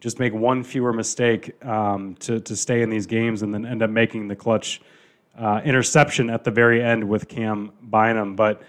just 0.00 0.18
make 0.18 0.34
one 0.34 0.64
fewer 0.64 0.92
mistake 0.92 1.54
um, 1.64 2.14
to 2.20 2.40
to 2.40 2.56
stay 2.56 2.82
in 2.82 2.90
these 2.90 3.06
games, 3.06 3.42
and 3.42 3.54
then 3.54 3.64
end 3.64 3.82
up 3.82 3.90
making 3.90 4.28
the 4.28 4.36
clutch 4.36 4.80
uh, 5.38 5.60
interception 5.64 6.30
at 6.30 6.44
the 6.44 6.50
very 6.50 6.82
end 6.82 7.08
with 7.08 7.28
Cam 7.28 7.72
Bynum. 7.82 8.36
But 8.36 8.62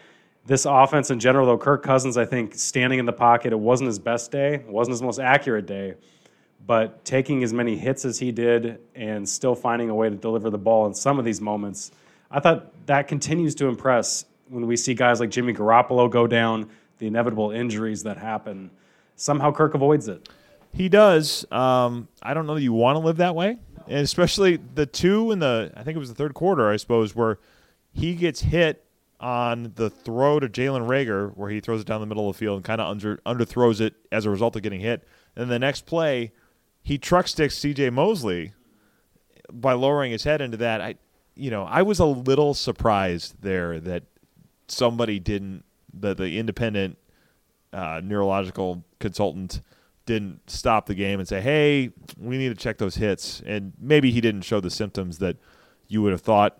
this 0.46 0.66
offense 0.66 1.10
in 1.10 1.20
general, 1.20 1.48
though, 1.48 1.58
Kirk 1.58 1.84
Cousins, 1.84 2.18
I 2.18 2.26
think 2.26 2.54
standing 2.54 3.00
in 3.00 3.06
the 3.06 3.14
pocket, 3.14 3.52
it 3.52 3.60
wasn't 3.60 3.88
his 3.88 4.00
best 4.00 4.32
day, 4.32 4.64
wasn't 4.68 4.94
his 4.94 5.02
most 5.02 5.20
accurate 5.20 5.66
day. 5.66 5.96
But 6.68 7.04
taking 7.06 7.44
as 7.44 7.54
many 7.54 7.78
hits 7.78 8.06
as 8.06 8.18
he 8.20 8.32
did 8.32 8.80
and 8.96 9.28
still 9.28 9.56
finding 9.56 9.90
a 9.90 9.96
way 9.96 10.10
to 10.10 10.16
deliver 10.16 10.50
the 10.50 10.58
ball 10.58 10.88
in 10.88 10.94
some 10.94 11.20
of 11.20 11.26
these 11.26 11.42
moments, 11.42 11.92
I 12.32 12.40
thought 12.40 12.86
that 12.88 13.08
continues 13.08 13.56
to 13.56 13.68
impress 13.68 14.26
when 14.50 14.68
we 14.68 14.78
see 14.78 14.94
guys 14.94 15.20
like 15.20 15.30
Jimmy 15.30 15.54
Garoppolo 15.54 16.10
go 16.10 16.28
down, 16.28 16.70
the 17.00 17.08
inevitable 17.08 17.52
injuries 17.52 18.04
that 18.04 18.18
happen, 18.18 18.70
somehow 19.16 19.52
Kirk 19.52 19.74
avoids 19.74 20.08
it. 20.08 20.30
He 20.74 20.90
does. 20.90 21.50
Um, 21.52 22.08
I 22.22 22.34
don't 22.34 22.46
know 22.46 22.56
that 22.56 22.62
you 22.62 22.74
want 22.74 22.96
to 22.96 23.00
live 23.00 23.18
that 23.18 23.36
way, 23.36 23.58
and 23.88 24.00
especially 24.00 24.58
the 24.58 24.86
two 24.86 25.32
in 25.32 25.40
the 25.40 25.72
I 25.76 25.84
think 25.84 25.96
it 25.96 26.00
was 26.00 26.10
the 26.10 26.16
third 26.16 26.34
quarter, 26.34 26.70
I 26.70 26.78
suppose, 26.78 27.16
where 27.16 27.40
he 27.94 28.16
gets 28.16 28.42
hit 28.42 28.85
on 29.20 29.74
the 29.76 29.90
throw 29.90 30.40
to 30.40 30.48
Jalen 30.48 30.88
Reagor, 30.88 31.36
where 31.36 31.50
he 31.50 31.60
throws 31.60 31.82
it 31.82 31.88
down 31.88 32.02
the 32.02 32.08
middle 32.08 32.30
of 32.30 32.36
the 32.36 32.40
field 32.40 32.58
and 32.58 32.66
kind 32.66 32.82
of 32.82 32.90
under 32.90 33.18
underthrows 33.26 33.82
it 33.82 33.96
as 34.12 34.26
a 34.26 34.30
result 34.30 34.56
of 34.56 34.62
getting 34.62 34.82
hit. 34.82 35.08
And 35.36 35.50
the 35.50 35.60
next 35.60 35.86
play, 35.86 36.32
he 36.84 36.98
truck 36.98 37.28
sticks 37.28 37.58
C.J. 37.58 37.90
Mosley 37.92 38.54
by 39.52 39.74
lowering 39.74 40.12
his 40.12 40.24
head 40.24 40.42
into 40.42 40.58
that. 40.58 40.82
I, 40.82 40.96
you 41.36 41.50
know, 41.50 41.64
I 41.64 41.82
was 41.82 42.00
a 42.00 42.06
little 42.06 42.54
surprised 42.54 43.42
there 43.42 43.80
that 43.80 44.04
somebody 44.68 45.20
didn't 45.20 45.64
the 45.94 46.14
the 46.14 46.38
independent 46.38 46.98
uh, 47.74 48.02
neurological 48.04 48.84
consultant 49.00 49.62
didn't 50.06 50.50
stop 50.50 50.86
the 50.86 50.96
game 50.96 51.20
and 51.20 51.28
say, 51.28 51.42
"Hey, 51.42 51.92
we 52.18 52.38
need 52.38 52.50
to 52.50 52.56
check 52.56 52.78
those 52.78 52.96
hits." 52.96 53.42
And 53.46 53.74
maybe 53.80 54.12
he 54.12 54.22
didn't 54.22 54.42
show 54.42 54.60
the 54.60 54.70
symptoms 54.70 55.20
that 55.20 55.38
you 55.88 56.02
would 56.02 56.12
have 56.12 56.22
thought 56.22 56.60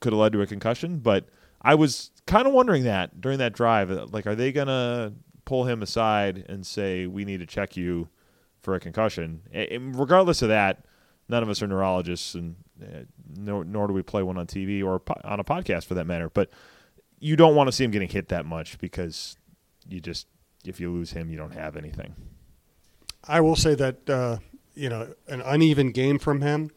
could 0.00 0.12
have 0.12 0.20
led 0.20 0.32
to 0.32 0.40
a 0.42 0.46
concussion, 0.46 0.98
but 0.98 1.28
I 1.64 1.74
was 1.74 2.10
kind 2.26 2.46
of 2.46 2.52
wondering 2.52 2.84
that 2.84 3.20
during 3.20 3.38
that 3.38 3.54
drive, 3.54 3.90
like, 4.12 4.26
are 4.26 4.34
they 4.34 4.52
gonna 4.52 5.14
pull 5.44 5.64
him 5.64 5.82
aside 5.82 6.44
and 6.48 6.66
say, 6.66 7.06
"We 7.06 7.24
need 7.24 7.40
to 7.40 7.46
check 7.46 7.76
you 7.76 8.08
for 8.60 8.74
a 8.74 8.80
concussion"? 8.80 9.42
And 9.52 9.98
regardless 9.98 10.42
of 10.42 10.48
that, 10.48 10.84
none 11.28 11.42
of 11.42 11.48
us 11.48 11.62
are 11.62 11.66
neurologists, 11.66 12.34
and 12.34 12.56
uh, 12.82 13.04
nor, 13.36 13.64
nor 13.64 13.86
do 13.86 13.94
we 13.94 14.02
play 14.02 14.22
one 14.22 14.36
on 14.36 14.46
TV 14.46 14.84
or 14.84 15.00
on 15.24 15.40
a 15.40 15.44
podcast 15.44 15.84
for 15.84 15.94
that 15.94 16.06
matter. 16.06 16.28
But 16.28 16.50
you 17.18 17.36
don't 17.36 17.54
want 17.54 17.68
to 17.68 17.72
see 17.72 17.84
him 17.84 17.90
getting 17.90 18.08
hit 18.08 18.28
that 18.28 18.44
much 18.44 18.78
because 18.78 19.36
you 19.88 20.00
just 20.00 20.26
if 20.64 20.80
you 20.80 20.90
lose 20.90 21.12
him, 21.12 21.30
you 21.30 21.36
don't 21.36 21.54
have 21.54 21.76
anything. 21.76 22.14
I 23.26 23.40
will 23.40 23.56
say 23.56 23.74
that 23.74 24.10
uh, 24.10 24.38
you 24.74 24.88
know 24.88 25.14
an 25.28 25.40
uneven 25.40 25.92
game 25.92 26.18
from 26.18 26.40
him, 26.40 26.70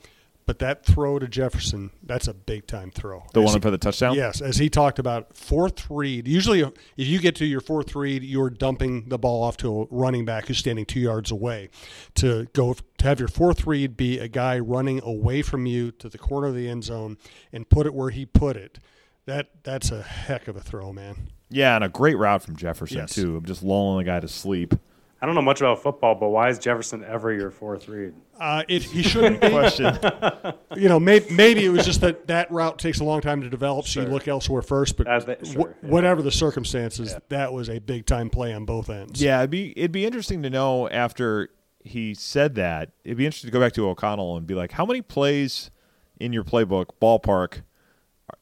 but 0.48 0.58
that 0.60 0.84
throw 0.84 1.20
to 1.20 1.28
Jefferson, 1.28 1.92
that's 2.02 2.28
a 2.28 2.34
big 2.34 2.66
time 2.66 2.90
throw. 2.90 3.24
The 3.34 3.42
As 3.42 3.46
one 3.46 3.54
he- 3.56 3.60
for 3.62 3.70
the 3.70 3.78
touchdown. 3.78 4.16
Yes, 4.16 4.42
as 4.42 4.58
he 4.58 4.70
talked 4.70 4.98
about, 4.98 5.36
fourth 5.38 5.86
read. 5.92 6.28
Usually, 6.28 6.62
if 6.62 6.72
you 7.08 7.20
get 7.20 7.36
to 7.36 7.46
your 7.46 7.62
fourth 7.62 7.96
read, 7.96 8.24
you're 8.24 8.50
dumping 8.50 9.10
the 9.10 9.20
ball 9.20 9.44
off 9.44 9.58
to 9.58 9.82
a 9.82 9.86
running 9.92 10.26
back 10.26 10.48
who's 10.48 10.58
standing 10.58 10.86
two 10.86 11.00
yards 11.02 11.30
away. 11.30 11.70
To 12.16 12.48
go 12.54 12.74
to 12.74 13.06
have 13.06 13.20
your 13.20 13.28
fourth 13.28 13.68
read 13.68 13.96
be 13.96 14.18
a 14.18 14.28
guy 14.28 14.58
running 14.58 15.02
away 15.04 15.44
from 15.44 15.68
you 15.68 15.92
to 15.92 16.10
the 16.10 16.18
corner 16.18 16.48
of 16.48 16.56
the 16.56 16.68
end 16.68 16.86
zone 16.86 17.18
and 17.54 17.70
put 17.70 17.86
it 17.86 17.94
where 17.94 18.10
he 18.10 18.26
put 18.26 18.58
it. 18.58 18.80
That 19.26 19.50
that's 19.64 19.92
a 19.92 20.02
heck 20.02 20.48
of 20.48 20.56
a 20.56 20.62
throw, 20.62 20.94
man. 20.94 21.28
Yeah, 21.50 21.76
and 21.76 21.84
a 21.84 21.90
great 21.90 22.18
route 22.18 22.42
from 22.42 22.56
Jefferson 22.56 22.98
Yes. 22.98 23.14
too, 23.14 23.42
just 23.46 23.62
lulling 23.62 23.98
the 23.98 24.04
guy 24.10 24.20
to 24.22 24.28
sleep. 24.28 24.74
I 25.20 25.26
don't 25.26 25.34
know 25.34 25.42
much 25.42 25.62
about 25.62 25.82
football, 25.82 26.14
but 26.16 26.30
why 26.30 26.50
is 26.50 26.60
Jefferson 26.60 27.04
ever 27.04 27.34
your 27.34 27.50
fourth 27.50 27.88
read? 27.88 28.14
Uh, 28.40 28.64
it, 28.68 28.84
he 28.84 29.02
shouldn't 29.02 29.42
be. 29.42 29.50
Question. 29.50 29.98
you 30.78 30.88
know, 30.90 31.00
maybe, 31.00 31.26
maybe 31.34 31.66
it 31.66 31.70
was 31.70 31.86
just 31.86 32.02
that 32.02 32.28
that 32.28 32.52
route 32.52 32.78
takes 32.78 33.00
a 33.00 33.04
long 33.04 33.22
time 33.22 33.42
to 33.42 33.50
develop, 33.50 33.88
so 33.88 34.02
you 34.02 34.08
look 34.08 34.28
elsewhere 34.28 34.62
first. 34.62 34.96
But 34.96 35.08
That- 35.08 35.26
that- 35.26 35.48
wh- 35.48 35.52
sure, 35.54 35.76
yeah. 35.82 35.90
whatever 35.90 36.22
the 36.22 36.32
circumstances, 36.32 37.16
that 37.30 37.52
was 37.52 37.68
a 37.70 37.80
big 37.80 38.06
time 38.06 38.30
play 38.30 38.54
on 38.54 38.66
both 38.66 38.90
ends. 38.92 39.20
Yeah, 39.22 39.40
it'd 39.40 39.50
be 39.50 39.72
it'd 39.78 39.92
be 39.92 40.06
interesting 40.06 40.44
to 40.44 40.50
know 40.52 40.88
after 40.90 41.50
he 41.84 42.14
said 42.14 42.54
that. 42.56 42.92
It'd 43.04 43.18
be 43.18 43.26
interesting 43.26 43.48
to 43.50 43.52
go 43.54 43.60
back 43.60 43.74
to 43.74 43.88
O'Connell 43.90 44.38
and 44.38 44.46
be 44.46 44.54
like, 44.54 44.74
how 44.74 44.86
many 44.86 45.02
plays 45.02 45.72
in 46.20 46.32
your 46.34 46.44
playbook 46.44 46.88
ballpark 47.02 47.62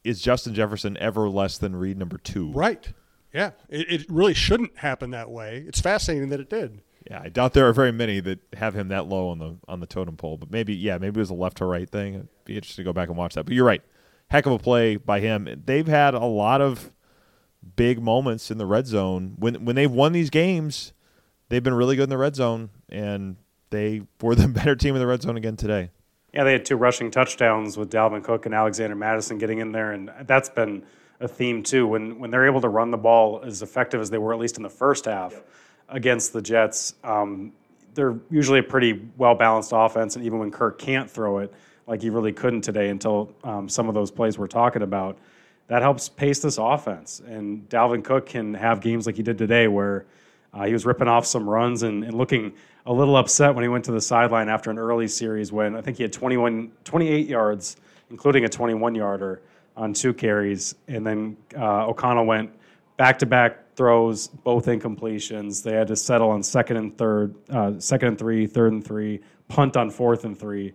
is 0.04 0.20
Justin 0.22 0.54
Jefferson 0.54 0.98
ever 0.98 1.30
less 1.30 1.58
than 1.58 1.76
read 1.76 1.98
number 1.98 2.18
two? 2.18 2.52
Right. 2.52 2.92
Yeah. 3.36 3.52
It, 3.68 3.92
it 3.92 4.06
really 4.10 4.34
shouldn't 4.34 4.78
happen 4.78 5.12
that 5.12 5.30
way. 5.30 5.66
It's 5.68 5.82
fascinating 5.82 6.30
that 6.30 6.40
it 6.40 6.50
did. 6.50 6.82
Yeah, 7.10 7.22
I 7.22 7.30
doubt 7.30 7.54
there 7.54 7.68
are 7.68 7.74
very 7.74 7.92
many 7.92 8.20
that 8.22 8.40
have 8.54 8.74
him 8.74 8.88
that 8.88 9.08
low 9.08 9.30
on 9.30 9.38
the 9.38 9.58
on 9.68 9.80
the 9.80 9.86
totem 9.86 10.18
pole. 10.18 10.38
But 10.38 10.50
maybe, 10.50 10.74
yeah, 10.74 10.98
maybe 10.98 11.18
it 11.18 11.22
was 11.22 11.30
a 11.30 11.36
left 11.36 11.58
to 11.58 11.66
right 11.66 11.88
thing. 11.88 12.16
It'd 12.16 12.28
be 12.46 12.56
interesting 12.56 12.84
to 12.84 12.90
go 12.90 12.94
back 12.94 13.10
and 13.10 13.18
watch 13.18 13.36
that. 13.36 13.44
But 13.44 13.54
you're 13.54 13.66
right, 13.66 13.84
heck 14.30 14.48
of 14.48 14.54
a 14.54 14.58
play 14.58 14.96
by 14.96 15.20
him. 15.20 15.48
They've 15.66 15.86
had 15.86 16.16
a 16.16 16.26
lot 16.26 16.62
of 16.62 16.92
big 17.76 18.02
moments 18.02 18.50
in 18.50 18.58
the 18.58 18.66
red 18.66 18.88
zone 18.88 19.36
when 19.38 19.66
when 19.66 19.76
they've 19.76 19.92
won 19.92 20.14
these 20.14 20.32
games. 20.32 20.94
They've 21.50 21.62
been 21.62 21.76
really 21.76 21.96
good 21.96 22.04
in 22.04 22.10
the 22.10 22.18
red 22.18 22.36
zone, 22.36 22.72
and 22.90 23.36
they 23.70 24.02
were 24.20 24.34
the 24.34 24.48
better 24.48 24.76
team 24.76 24.96
in 24.96 25.00
the 25.00 25.08
red 25.08 25.22
zone 25.22 25.38
again 25.38 25.58
today. 25.58 25.92
Yeah, 26.34 26.44
they 26.44 26.54
had 26.54 26.66
two 26.66 26.76
rushing 26.76 27.12
touchdowns 27.12 27.78
with 27.78 27.92
Dalvin 27.92 28.24
Cook 28.24 28.48
and 28.48 28.56
Alexander 28.56 28.96
Mattison 28.96 29.38
getting 29.38 29.60
in 29.60 29.74
there, 29.74 29.92
and 29.92 30.12
that's 30.26 30.50
been 30.50 30.84
a 31.20 31.28
theme 31.28 31.64
too. 31.64 31.88
When 31.88 32.20
when 32.20 32.32
they're 32.32 32.46
able 32.46 32.62
to 32.62 32.70
run 32.70 32.92
the 32.92 32.98
ball 32.98 33.42
as 33.46 33.62
effective 33.62 34.02
as 34.02 34.10
they 34.10 34.18
were, 34.18 34.34
at 34.34 34.40
least 34.40 34.58
in 34.58 34.64
the 34.64 34.70
first 34.70 35.06
half, 35.06 35.34
against 35.90 36.34
the 36.34 36.42
Jets, 36.42 36.96
um, 37.04 37.52
they're 37.94 38.16
usually 38.30 38.60
a 38.60 38.64
pretty 38.64 39.02
well 39.18 39.36
balanced 39.36 39.72
offense. 39.74 40.16
And 40.16 40.26
even 40.26 40.40
when 40.40 40.52
Kirk 40.52 40.78
can't 40.80 41.10
throw 41.10 41.40
it, 41.40 41.54
like 41.88 42.02
he 42.02 42.10
really 42.10 42.34
couldn't 42.34 42.62
today, 42.62 42.90
until 42.90 43.32
um, 43.44 43.70
some 43.70 43.88
of 43.88 43.94
those 43.94 44.12
plays 44.12 44.38
we're 44.38 44.48
talking 44.48 44.82
about, 44.82 45.18
that 45.68 45.82
helps 45.82 46.10
pace 46.10 46.40
this 46.40 46.58
offense. 46.58 47.22
And 47.26 47.68
Dalvin 47.70 48.04
Cook 48.04 48.28
can 48.28 48.54
have 48.54 48.82
games 48.82 49.06
like 49.06 49.16
he 49.16 49.24
did 49.24 49.38
today, 49.38 49.68
where 49.68 50.06
uh, 50.54 50.66
he 50.66 50.74
was 50.74 50.86
ripping 50.86 51.08
off 51.08 51.26
some 51.26 51.50
runs 51.50 51.84
and, 51.84 52.04
and 52.04 52.14
looking 52.14 52.54
a 52.86 52.94
little 52.94 53.16
upset 53.18 53.56
when 53.56 53.64
he 53.64 53.68
went 53.68 53.84
to 53.86 53.92
the 53.92 54.02
sideline 54.02 54.48
after 54.48 54.70
an 54.70 54.78
early 54.78 55.08
series 55.08 55.52
when 55.52 55.76
I 55.76 55.82
think 55.82 55.98
he 55.98 56.04
had 56.04 56.14
21, 56.14 56.72
28 56.84 57.28
yards, 57.28 57.78
including 58.10 58.46
a 58.46 58.50
21 58.50 58.94
yarder 58.94 59.42
on 59.78 59.94
two 59.94 60.14
carries. 60.14 60.76
And 60.88 61.06
then 61.06 61.38
uh, 61.58 61.88
O'Connell 61.88 62.26
went 62.26 62.52
back 62.98 63.20
to 63.20 63.26
back 63.26 63.76
throws, 63.76 64.28
both 64.28 64.68
incompletions. 64.68 65.64
They 65.64 65.74
had 65.74 65.88
to 65.88 65.96
settle 65.96 66.30
on 66.30 66.44
second 66.44 66.78
and 66.78 66.98
third, 66.98 67.36
uh, 67.50 67.80
second 67.80 68.10
and 68.10 68.18
three, 68.18 68.48
third 68.48 68.72
and 68.72 68.86
three, 68.86 69.22
punt 69.48 69.76
on 69.76 69.90
fourth 69.90 70.24
and 70.26 70.38
three. 70.38 70.74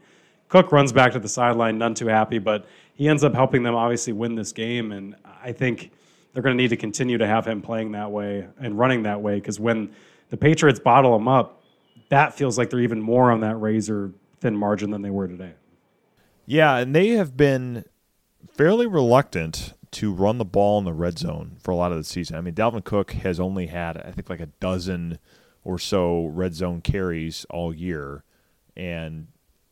Cook 0.48 0.72
runs 0.72 0.92
back 0.92 1.12
to 1.12 1.18
the 1.18 1.28
sideline, 1.28 1.78
none 1.78 1.94
too 1.94 2.08
happy, 2.08 2.38
but 2.38 2.66
he 2.94 3.08
ends 3.08 3.24
up 3.24 3.34
helping 3.34 3.62
them 3.62 3.74
obviously 3.74 4.12
win 4.12 4.34
this 4.34 4.52
game. 4.52 4.92
And 4.92 5.16
I 5.42 5.52
think 5.52 5.92
they're 6.32 6.42
going 6.42 6.56
to 6.56 6.62
need 6.62 6.68
to 6.68 6.76
continue 6.76 7.18
to 7.18 7.26
have 7.26 7.46
him 7.46 7.62
playing 7.62 7.92
that 7.92 8.10
way 8.10 8.46
and 8.58 8.78
running 8.78 9.04
that 9.04 9.20
way 9.22 9.36
because 9.36 9.58
when 9.58 9.90
the 10.28 10.36
Patriots 10.36 10.80
bottle 10.80 11.16
him 11.16 11.28
up, 11.28 11.62
that 12.08 12.34
feels 12.34 12.58
like 12.58 12.70
they're 12.70 12.80
even 12.80 13.00
more 13.00 13.30
on 13.30 13.40
that 13.40 13.56
razor 13.56 14.12
thin 14.40 14.56
margin 14.56 14.90
than 14.90 15.02
they 15.02 15.10
were 15.10 15.28
today. 15.28 15.52
Yeah, 16.46 16.78
and 16.78 16.94
they 16.94 17.10
have 17.10 17.36
been 17.36 17.84
fairly 18.54 18.86
reluctant 18.86 19.74
to 19.92 20.12
run 20.12 20.38
the 20.38 20.44
ball 20.44 20.78
in 20.78 20.84
the 20.84 20.92
red 20.92 21.18
zone 21.18 21.56
for 21.60 21.72
a 21.72 21.76
lot 21.76 21.92
of 21.92 21.98
the 21.98 22.04
season. 22.04 22.36
I 22.36 22.40
mean, 22.40 22.54
Dalvin 22.54 22.84
Cook 22.84 23.12
has 23.12 23.40
only 23.40 23.66
had, 23.66 23.96
I 23.96 24.12
think, 24.12 24.30
like 24.30 24.40
a 24.40 24.46
dozen 24.46 25.18
or 25.64 25.78
so 25.78 26.26
red 26.26 26.54
zone 26.54 26.80
carries 26.80 27.44
all 27.50 27.74
year, 27.74 28.24
and 28.76 29.28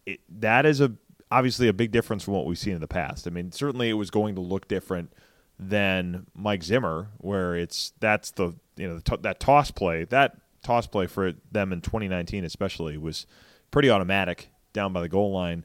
it, 0.06 0.20
that 0.28 0.66
is 0.66 0.80
a 0.80 0.92
obviously 1.30 1.68
a 1.68 1.72
big 1.72 1.92
difference 1.92 2.24
from 2.24 2.34
what 2.34 2.46
we've 2.46 2.58
seen 2.58 2.74
in 2.74 2.80
the 2.80 2.88
past. 2.88 3.26
I 3.26 3.30
mean, 3.30 3.52
certainly 3.52 3.88
it 3.90 3.94
was 3.94 4.10
going 4.10 4.34
to 4.34 4.40
look 4.40 4.66
different 4.66 5.12
than 5.58 6.26
Mike 6.34 6.62
Zimmer, 6.62 7.08
where 7.18 7.54
it's 7.54 7.92
that's 8.00 8.30
the 8.32 8.54
you 8.76 8.88
know 8.88 9.16
that 9.20 9.40
toss 9.40 9.70
play 9.70 10.04
that 10.04 10.36
toss 10.62 10.86
play 10.86 11.06
for 11.06 11.32
them 11.50 11.72
in 11.72 11.80
2019 11.80 12.44
especially 12.44 12.96
was 12.96 13.26
pretty 13.70 13.88
automatic 13.88 14.50
down 14.72 14.92
by 14.92 15.00
the 15.00 15.08
goal 15.08 15.32
line. 15.32 15.64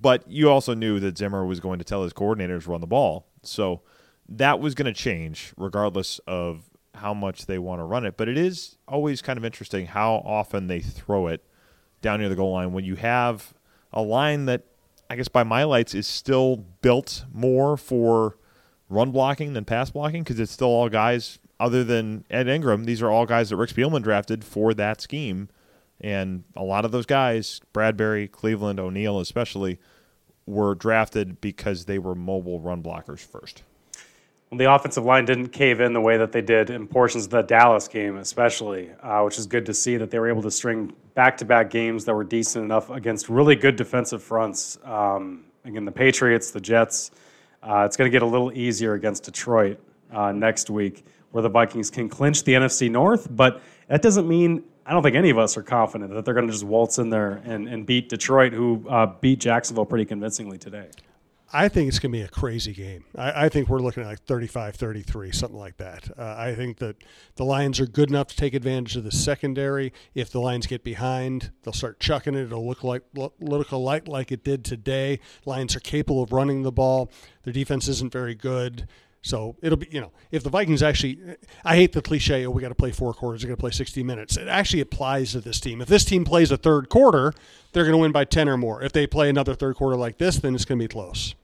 But 0.00 0.28
you 0.30 0.50
also 0.50 0.74
knew 0.74 1.00
that 1.00 1.16
Zimmer 1.16 1.44
was 1.44 1.60
going 1.60 1.78
to 1.78 1.84
tell 1.84 2.02
his 2.02 2.12
coordinators 2.12 2.66
run 2.66 2.80
the 2.80 2.86
ball. 2.86 3.26
So 3.42 3.82
that 4.28 4.60
was 4.60 4.74
going 4.74 4.92
to 4.92 4.92
change 4.92 5.52
regardless 5.56 6.18
of 6.26 6.70
how 6.94 7.14
much 7.14 7.46
they 7.46 7.58
want 7.58 7.80
to 7.80 7.84
run 7.84 8.04
it. 8.04 8.16
But 8.16 8.28
it 8.28 8.38
is 8.38 8.76
always 8.86 9.22
kind 9.22 9.36
of 9.36 9.44
interesting 9.44 9.86
how 9.86 10.16
often 10.24 10.66
they 10.66 10.80
throw 10.80 11.26
it 11.26 11.44
down 12.02 12.20
near 12.20 12.28
the 12.28 12.36
goal 12.36 12.52
line 12.52 12.72
when 12.72 12.84
you 12.84 12.96
have 12.96 13.54
a 13.92 14.02
line 14.02 14.46
that, 14.46 14.62
I 15.08 15.16
guess, 15.16 15.28
by 15.28 15.42
my 15.42 15.64
lights, 15.64 15.94
is 15.94 16.06
still 16.06 16.56
built 16.56 17.24
more 17.32 17.76
for 17.76 18.36
run 18.88 19.10
blocking 19.10 19.54
than 19.54 19.64
pass 19.64 19.90
blocking 19.90 20.22
because 20.22 20.38
it's 20.38 20.52
still 20.52 20.68
all 20.68 20.88
guys 20.88 21.38
other 21.58 21.82
than 21.84 22.24
Ed 22.30 22.48
Ingram. 22.48 22.84
These 22.84 23.02
are 23.02 23.10
all 23.10 23.26
guys 23.26 23.50
that 23.50 23.56
Rick 23.56 23.70
Spielman 23.70 24.02
drafted 24.02 24.44
for 24.44 24.74
that 24.74 25.00
scheme. 25.00 25.48
And 26.00 26.44
a 26.56 26.62
lot 26.62 26.84
of 26.84 26.92
those 26.92 27.06
guys, 27.06 27.60
Bradbury, 27.72 28.28
Cleveland, 28.28 28.80
O'Neill 28.80 29.20
especially, 29.20 29.78
were 30.46 30.74
drafted 30.74 31.40
because 31.40 31.86
they 31.86 31.98
were 31.98 32.14
mobile 32.14 32.60
run 32.60 32.82
blockers 32.82 33.20
first. 33.20 33.62
Well, 34.50 34.58
the 34.58 34.72
offensive 34.72 35.04
line 35.04 35.24
didn't 35.24 35.48
cave 35.48 35.80
in 35.80 35.94
the 35.94 36.00
way 36.00 36.16
that 36.16 36.32
they 36.32 36.42
did 36.42 36.70
in 36.70 36.86
portions 36.86 37.24
of 37.24 37.30
the 37.30 37.42
Dallas 37.42 37.88
game, 37.88 38.18
especially, 38.18 38.90
uh, 39.02 39.22
which 39.22 39.38
is 39.38 39.46
good 39.46 39.66
to 39.66 39.74
see 39.74 39.96
that 39.96 40.10
they 40.10 40.18
were 40.18 40.28
able 40.28 40.42
to 40.42 40.50
string 40.50 40.92
back 41.14 41.38
to 41.38 41.44
back 41.44 41.70
games 41.70 42.04
that 42.04 42.14
were 42.14 42.24
decent 42.24 42.64
enough 42.64 42.90
against 42.90 43.28
really 43.28 43.56
good 43.56 43.76
defensive 43.76 44.22
fronts. 44.22 44.78
Um, 44.84 45.46
again, 45.64 45.84
the 45.84 45.92
Patriots, 45.92 46.50
the 46.50 46.60
Jets. 46.60 47.10
Uh, 47.62 47.84
it's 47.86 47.96
going 47.96 48.08
to 48.08 48.12
get 48.12 48.22
a 48.22 48.26
little 48.26 48.52
easier 48.52 48.92
against 48.92 49.24
Detroit 49.24 49.80
uh, 50.12 50.30
next 50.30 50.68
week, 50.68 51.04
where 51.32 51.42
the 51.42 51.48
Vikings 51.48 51.90
can 51.90 52.08
clinch 52.08 52.44
the 52.44 52.52
NFC 52.52 52.90
North. 52.90 53.26
But 53.30 53.62
that 53.88 54.02
doesn't 54.02 54.28
mean 54.28 54.62
I 54.86 54.92
don't 54.92 55.02
think 55.02 55.16
any 55.16 55.30
of 55.30 55.38
us 55.38 55.56
are 55.56 55.62
confident 55.62 56.12
that 56.12 56.24
they're 56.24 56.34
going 56.34 56.46
to 56.46 56.52
just 56.52 56.64
waltz 56.64 56.98
in 56.98 57.08
there 57.10 57.42
and, 57.44 57.68
and 57.68 57.86
beat 57.86 58.08
Detroit, 58.08 58.52
who 58.52 58.86
uh, 58.88 59.06
beat 59.20 59.40
Jacksonville 59.40 59.86
pretty 59.86 60.04
convincingly 60.04 60.58
today. 60.58 60.88
I 61.56 61.68
think 61.68 61.86
it's 61.86 62.00
going 62.00 62.10
to 62.10 62.18
be 62.18 62.22
a 62.22 62.28
crazy 62.28 62.72
game. 62.72 63.04
I, 63.16 63.44
I 63.44 63.48
think 63.48 63.68
we're 63.68 63.78
looking 63.78 64.02
at 64.02 64.08
like 64.08 64.22
35 64.24 64.74
33, 64.74 65.30
something 65.30 65.58
like 65.58 65.76
that. 65.76 66.10
Uh, 66.18 66.34
I 66.36 66.52
think 66.54 66.78
that 66.78 66.96
the 67.36 67.44
Lions 67.44 67.78
are 67.78 67.86
good 67.86 68.10
enough 68.10 68.26
to 68.28 68.36
take 68.36 68.54
advantage 68.54 68.96
of 68.96 69.04
the 69.04 69.12
secondary. 69.12 69.92
If 70.14 70.30
the 70.30 70.40
Lions 70.40 70.66
get 70.66 70.82
behind, 70.82 71.52
they'll 71.62 71.72
start 71.72 72.00
chucking 72.00 72.34
it. 72.34 72.46
It'll 72.46 72.66
look 72.66 72.82
like 72.82 73.02
look 73.14 73.70
like 73.70 74.08
like 74.08 74.32
it 74.32 74.42
did 74.42 74.64
today. 74.64 75.20
Lions 75.46 75.76
are 75.76 75.80
capable 75.80 76.24
of 76.24 76.32
running 76.32 76.62
the 76.62 76.72
ball. 76.72 77.10
Their 77.44 77.52
defense 77.52 77.86
isn't 77.86 78.12
very 78.12 78.34
good. 78.34 78.88
So 79.24 79.56
it'll 79.62 79.78
be, 79.78 79.88
you 79.90 80.02
know, 80.02 80.12
if 80.30 80.44
the 80.44 80.50
Vikings 80.50 80.82
actually, 80.82 81.18
I 81.64 81.76
hate 81.76 81.92
the 81.92 82.02
cliche, 82.02 82.44
oh, 82.44 82.50
we 82.50 82.60
got 82.60 82.68
to 82.68 82.74
play 82.74 82.92
four 82.92 83.14
quarters, 83.14 83.42
we 83.42 83.48
got 83.48 83.54
to 83.54 83.60
play 83.60 83.70
60 83.70 84.02
minutes. 84.02 84.36
It 84.36 84.48
actually 84.48 84.82
applies 84.82 85.32
to 85.32 85.40
this 85.40 85.60
team. 85.60 85.80
If 85.80 85.88
this 85.88 86.04
team 86.04 86.26
plays 86.26 86.50
a 86.50 86.58
third 86.58 86.90
quarter, 86.90 87.32
they're 87.72 87.84
going 87.84 87.94
to 87.94 87.98
win 87.98 88.12
by 88.12 88.26
10 88.26 88.50
or 88.50 88.58
more. 88.58 88.82
If 88.82 88.92
they 88.92 89.06
play 89.06 89.30
another 89.30 89.54
third 89.54 89.76
quarter 89.76 89.96
like 89.96 90.18
this, 90.18 90.36
then 90.36 90.54
it's 90.54 90.66
going 90.66 90.78
to 90.78 90.84
be 90.84 90.88
close. 90.88 91.34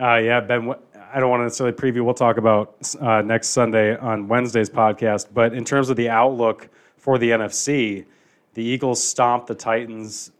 Uh, 0.00 0.16
yeah, 0.16 0.40
Ben, 0.40 0.74
I 1.12 1.20
don't 1.20 1.30
want 1.30 1.40
to 1.40 1.44
necessarily 1.44 1.76
preview. 1.76 2.04
We'll 2.04 2.12
talk 2.12 2.38
about 2.38 2.74
uh, 3.00 3.22
next 3.22 3.48
Sunday 3.50 3.96
on 3.96 4.26
Wednesday's 4.26 4.68
podcast. 4.68 5.28
But 5.32 5.54
in 5.54 5.64
terms 5.64 5.90
of 5.90 5.96
the 5.96 6.08
outlook 6.08 6.68
for 6.96 7.18
the 7.18 7.30
NFC, 7.30 8.04
the 8.54 8.64
Eagles 8.64 9.00
stomp 9.00 9.46
the 9.46 9.54
Titans. 9.54 10.32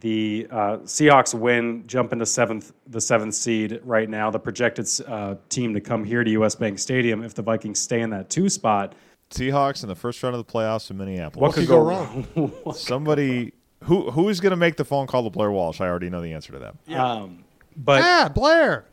The 0.00 0.46
uh, 0.50 0.76
Seahawks 0.78 1.32
win, 1.32 1.86
jump 1.86 2.12
into 2.12 2.26
seventh, 2.26 2.72
the 2.86 3.00
seventh 3.00 3.34
seed 3.34 3.80
right 3.82 4.08
now. 4.08 4.30
The 4.30 4.38
projected 4.38 4.88
uh, 5.06 5.36
team 5.48 5.72
to 5.74 5.80
come 5.80 6.04
here 6.04 6.22
to 6.22 6.30
U.S. 6.32 6.54
Bank 6.54 6.78
Stadium 6.78 7.22
if 7.22 7.34
the 7.34 7.42
Vikings 7.42 7.80
stay 7.80 8.02
in 8.02 8.10
that 8.10 8.28
two 8.28 8.48
spot. 8.48 8.94
Seahawks 9.30 9.82
in 9.82 9.88
the 9.88 9.94
first 9.94 10.22
round 10.22 10.36
of 10.36 10.46
the 10.46 10.52
playoffs 10.52 10.90
in 10.90 10.98
Minneapolis. 10.98 11.40
What, 11.40 11.54
could 11.54 11.66
go, 11.66 11.82
wrong? 11.82 12.52
Somebody 12.74 13.52
who 13.84 14.10
who 14.10 14.28
is 14.28 14.40
going 14.40 14.50
to 14.50 14.56
make 14.56 14.76
the 14.76 14.84
phone 14.84 15.06
call 15.06 15.24
to 15.24 15.30
Blair 15.30 15.50
Walsh? 15.50 15.80
I 15.80 15.86
already 15.88 16.10
know 16.10 16.20
the 16.20 16.32
answer 16.32 16.52
to 16.52 16.58
that. 16.58 16.98
Um, 16.98 17.44
But 17.76 18.02
ah, 18.02 18.30
Blair. 18.34 18.86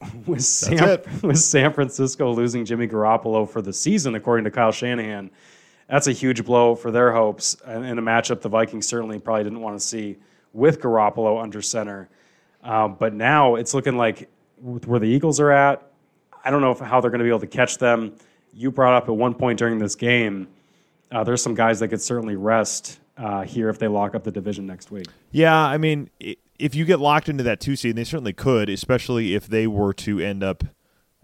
with 0.26 0.42
San, 0.42 1.00
with 1.22 1.38
San 1.38 1.72
Francisco 1.72 2.32
losing 2.32 2.64
Jimmy 2.64 2.86
Garoppolo 2.86 3.48
for 3.48 3.60
the 3.60 3.72
season, 3.72 4.14
according 4.14 4.44
to 4.44 4.50
Kyle 4.50 4.70
Shanahan, 4.70 5.28
that's 5.88 6.06
a 6.06 6.12
huge 6.12 6.44
blow 6.44 6.76
for 6.76 6.92
their 6.92 7.12
hopes 7.12 7.56
and 7.66 7.84
in 7.84 7.98
a 7.98 8.02
matchup 8.02 8.40
the 8.40 8.48
Vikings 8.48 8.86
certainly 8.86 9.18
probably 9.18 9.44
didn't 9.44 9.60
want 9.60 9.78
to 9.78 9.84
see 9.84 10.16
with 10.52 10.80
Garoppolo 10.80 11.42
under 11.42 11.62
center. 11.62 12.08
Um, 12.62 12.96
but 12.98 13.14
now 13.14 13.54
it's 13.54 13.74
looking 13.74 13.96
like 13.96 14.28
where 14.60 14.98
the 15.00 15.06
Eagles 15.06 15.40
are 15.40 15.50
at, 15.50 15.90
I 16.44 16.50
don't 16.50 16.60
know 16.60 16.72
if, 16.72 16.78
how 16.78 17.00
they're 17.00 17.10
going 17.10 17.20
to 17.20 17.24
be 17.24 17.30
able 17.30 17.40
to 17.40 17.46
catch 17.46 17.78
them. 17.78 18.14
You 18.52 18.70
brought 18.70 18.94
up 18.94 19.08
at 19.08 19.14
one 19.14 19.34
point 19.34 19.58
during 19.58 19.78
this 19.78 19.94
game, 19.94 20.48
uh, 21.10 21.24
there's 21.24 21.42
some 21.42 21.54
guys 21.54 21.80
that 21.80 21.88
could 21.88 22.00
certainly 22.00 22.36
rest 22.36 22.98
uh, 23.16 23.42
here 23.42 23.68
if 23.68 23.78
they 23.78 23.88
lock 23.88 24.14
up 24.14 24.24
the 24.24 24.30
division 24.30 24.66
next 24.66 24.90
week. 24.90 25.06
Yeah, 25.30 25.56
I 25.56 25.78
mean, 25.78 26.10
if 26.58 26.74
you 26.74 26.84
get 26.84 27.00
locked 27.00 27.28
into 27.28 27.44
that 27.44 27.60
two 27.60 27.76
seed, 27.76 27.96
they 27.96 28.04
certainly 28.04 28.32
could, 28.32 28.68
especially 28.68 29.34
if 29.34 29.46
they 29.46 29.66
were 29.66 29.92
to 29.94 30.20
end 30.20 30.42
up. 30.42 30.64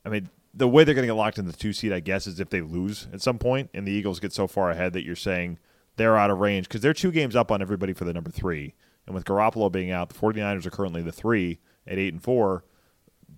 I 0.04 0.08
mean, 0.08 0.28
the 0.52 0.68
way 0.68 0.84
they're 0.84 0.94
going 0.94 1.06
to 1.06 1.12
get 1.12 1.18
locked 1.18 1.38
in 1.38 1.46
the 1.46 1.52
two 1.52 1.72
seed, 1.72 1.92
I 1.92 2.00
guess, 2.00 2.26
is 2.26 2.40
if 2.40 2.50
they 2.50 2.60
lose 2.60 3.08
at 3.12 3.20
some 3.20 3.38
point 3.38 3.70
and 3.74 3.86
the 3.86 3.92
Eagles 3.92 4.20
get 4.20 4.32
so 4.32 4.46
far 4.46 4.70
ahead 4.70 4.92
that 4.92 5.04
you're 5.04 5.16
saying 5.16 5.58
they're 5.96 6.16
out 6.16 6.30
of 6.30 6.38
range 6.38 6.68
because 6.68 6.80
they're 6.80 6.94
two 6.94 7.12
games 7.12 7.34
up 7.36 7.50
on 7.50 7.60
everybody 7.60 7.92
for 7.92 8.04
the 8.04 8.12
number 8.12 8.30
three. 8.30 8.74
And 9.06 9.14
with 9.14 9.24
Garoppolo 9.24 9.70
being 9.70 9.90
out, 9.90 10.08
the 10.08 10.14
49ers 10.14 10.66
are 10.66 10.70
currently 10.70 11.02
the 11.02 11.12
three 11.12 11.60
at 11.86 11.98
eight 11.98 12.12
and 12.12 12.22
four, 12.22 12.64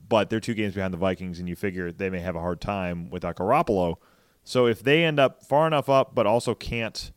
but 0.08 0.30
they're 0.30 0.40
two 0.40 0.54
games 0.54 0.74
behind 0.74 0.94
the 0.94 0.98
Vikings, 0.98 1.38
and 1.38 1.48
you 1.48 1.56
figure 1.56 1.90
they 1.90 2.10
may 2.10 2.20
have 2.20 2.36
a 2.36 2.40
hard 2.40 2.60
time 2.60 3.10
without 3.10 3.36
Garoppolo. 3.36 3.96
So 4.44 4.66
if 4.66 4.82
they 4.82 5.04
end 5.04 5.18
up 5.18 5.42
far 5.42 5.66
enough 5.66 5.88
up, 5.88 6.14
but 6.14 6.26
also 6.26 6.54
can't 6.54 7.10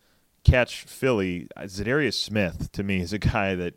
catch 0.44 0.84
Philly, 0.84 1.48
uh, 1.56 1.64
Zadarius 1.64 2.16
Smith 2.16 2.72
to 2.72 2.84
me 2.84 3.00
is 3.02 3.14
a 3.14 3.20
guy 3.20 3.56
that 3.56 3.76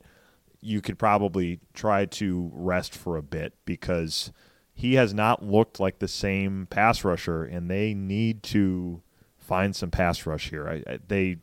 you 0.61 0.81
could 0.81 0.99
probably 0.99 1.61
try 1.75 2.07
to 2.07 2.51
rest 2.55 2.95
for 2.95 3.17
a 3.17 3.23
bit 3.23 3.53
because 3.65 4.33
he 4.73 4.95
has 4.95 5.13
not 5.13 5.45
looked 5.45 5.81
like 5.81 5.99
the 5.99 6.09
same 6.09 6.67
pass 6.71 7.05
rusher, 7.05 7.45
and 7.45 7.71
they 7.71 7.93
need 7.93 8.43
to 8.45 9.03
find 9.37 9.77
some 9.77 9.91
pass 9.91 10.25
rush 10.25 10.51
here. 10.51 10.69
I, 10.69 10.93
I, 10.93 10.99
they 11.07 11.37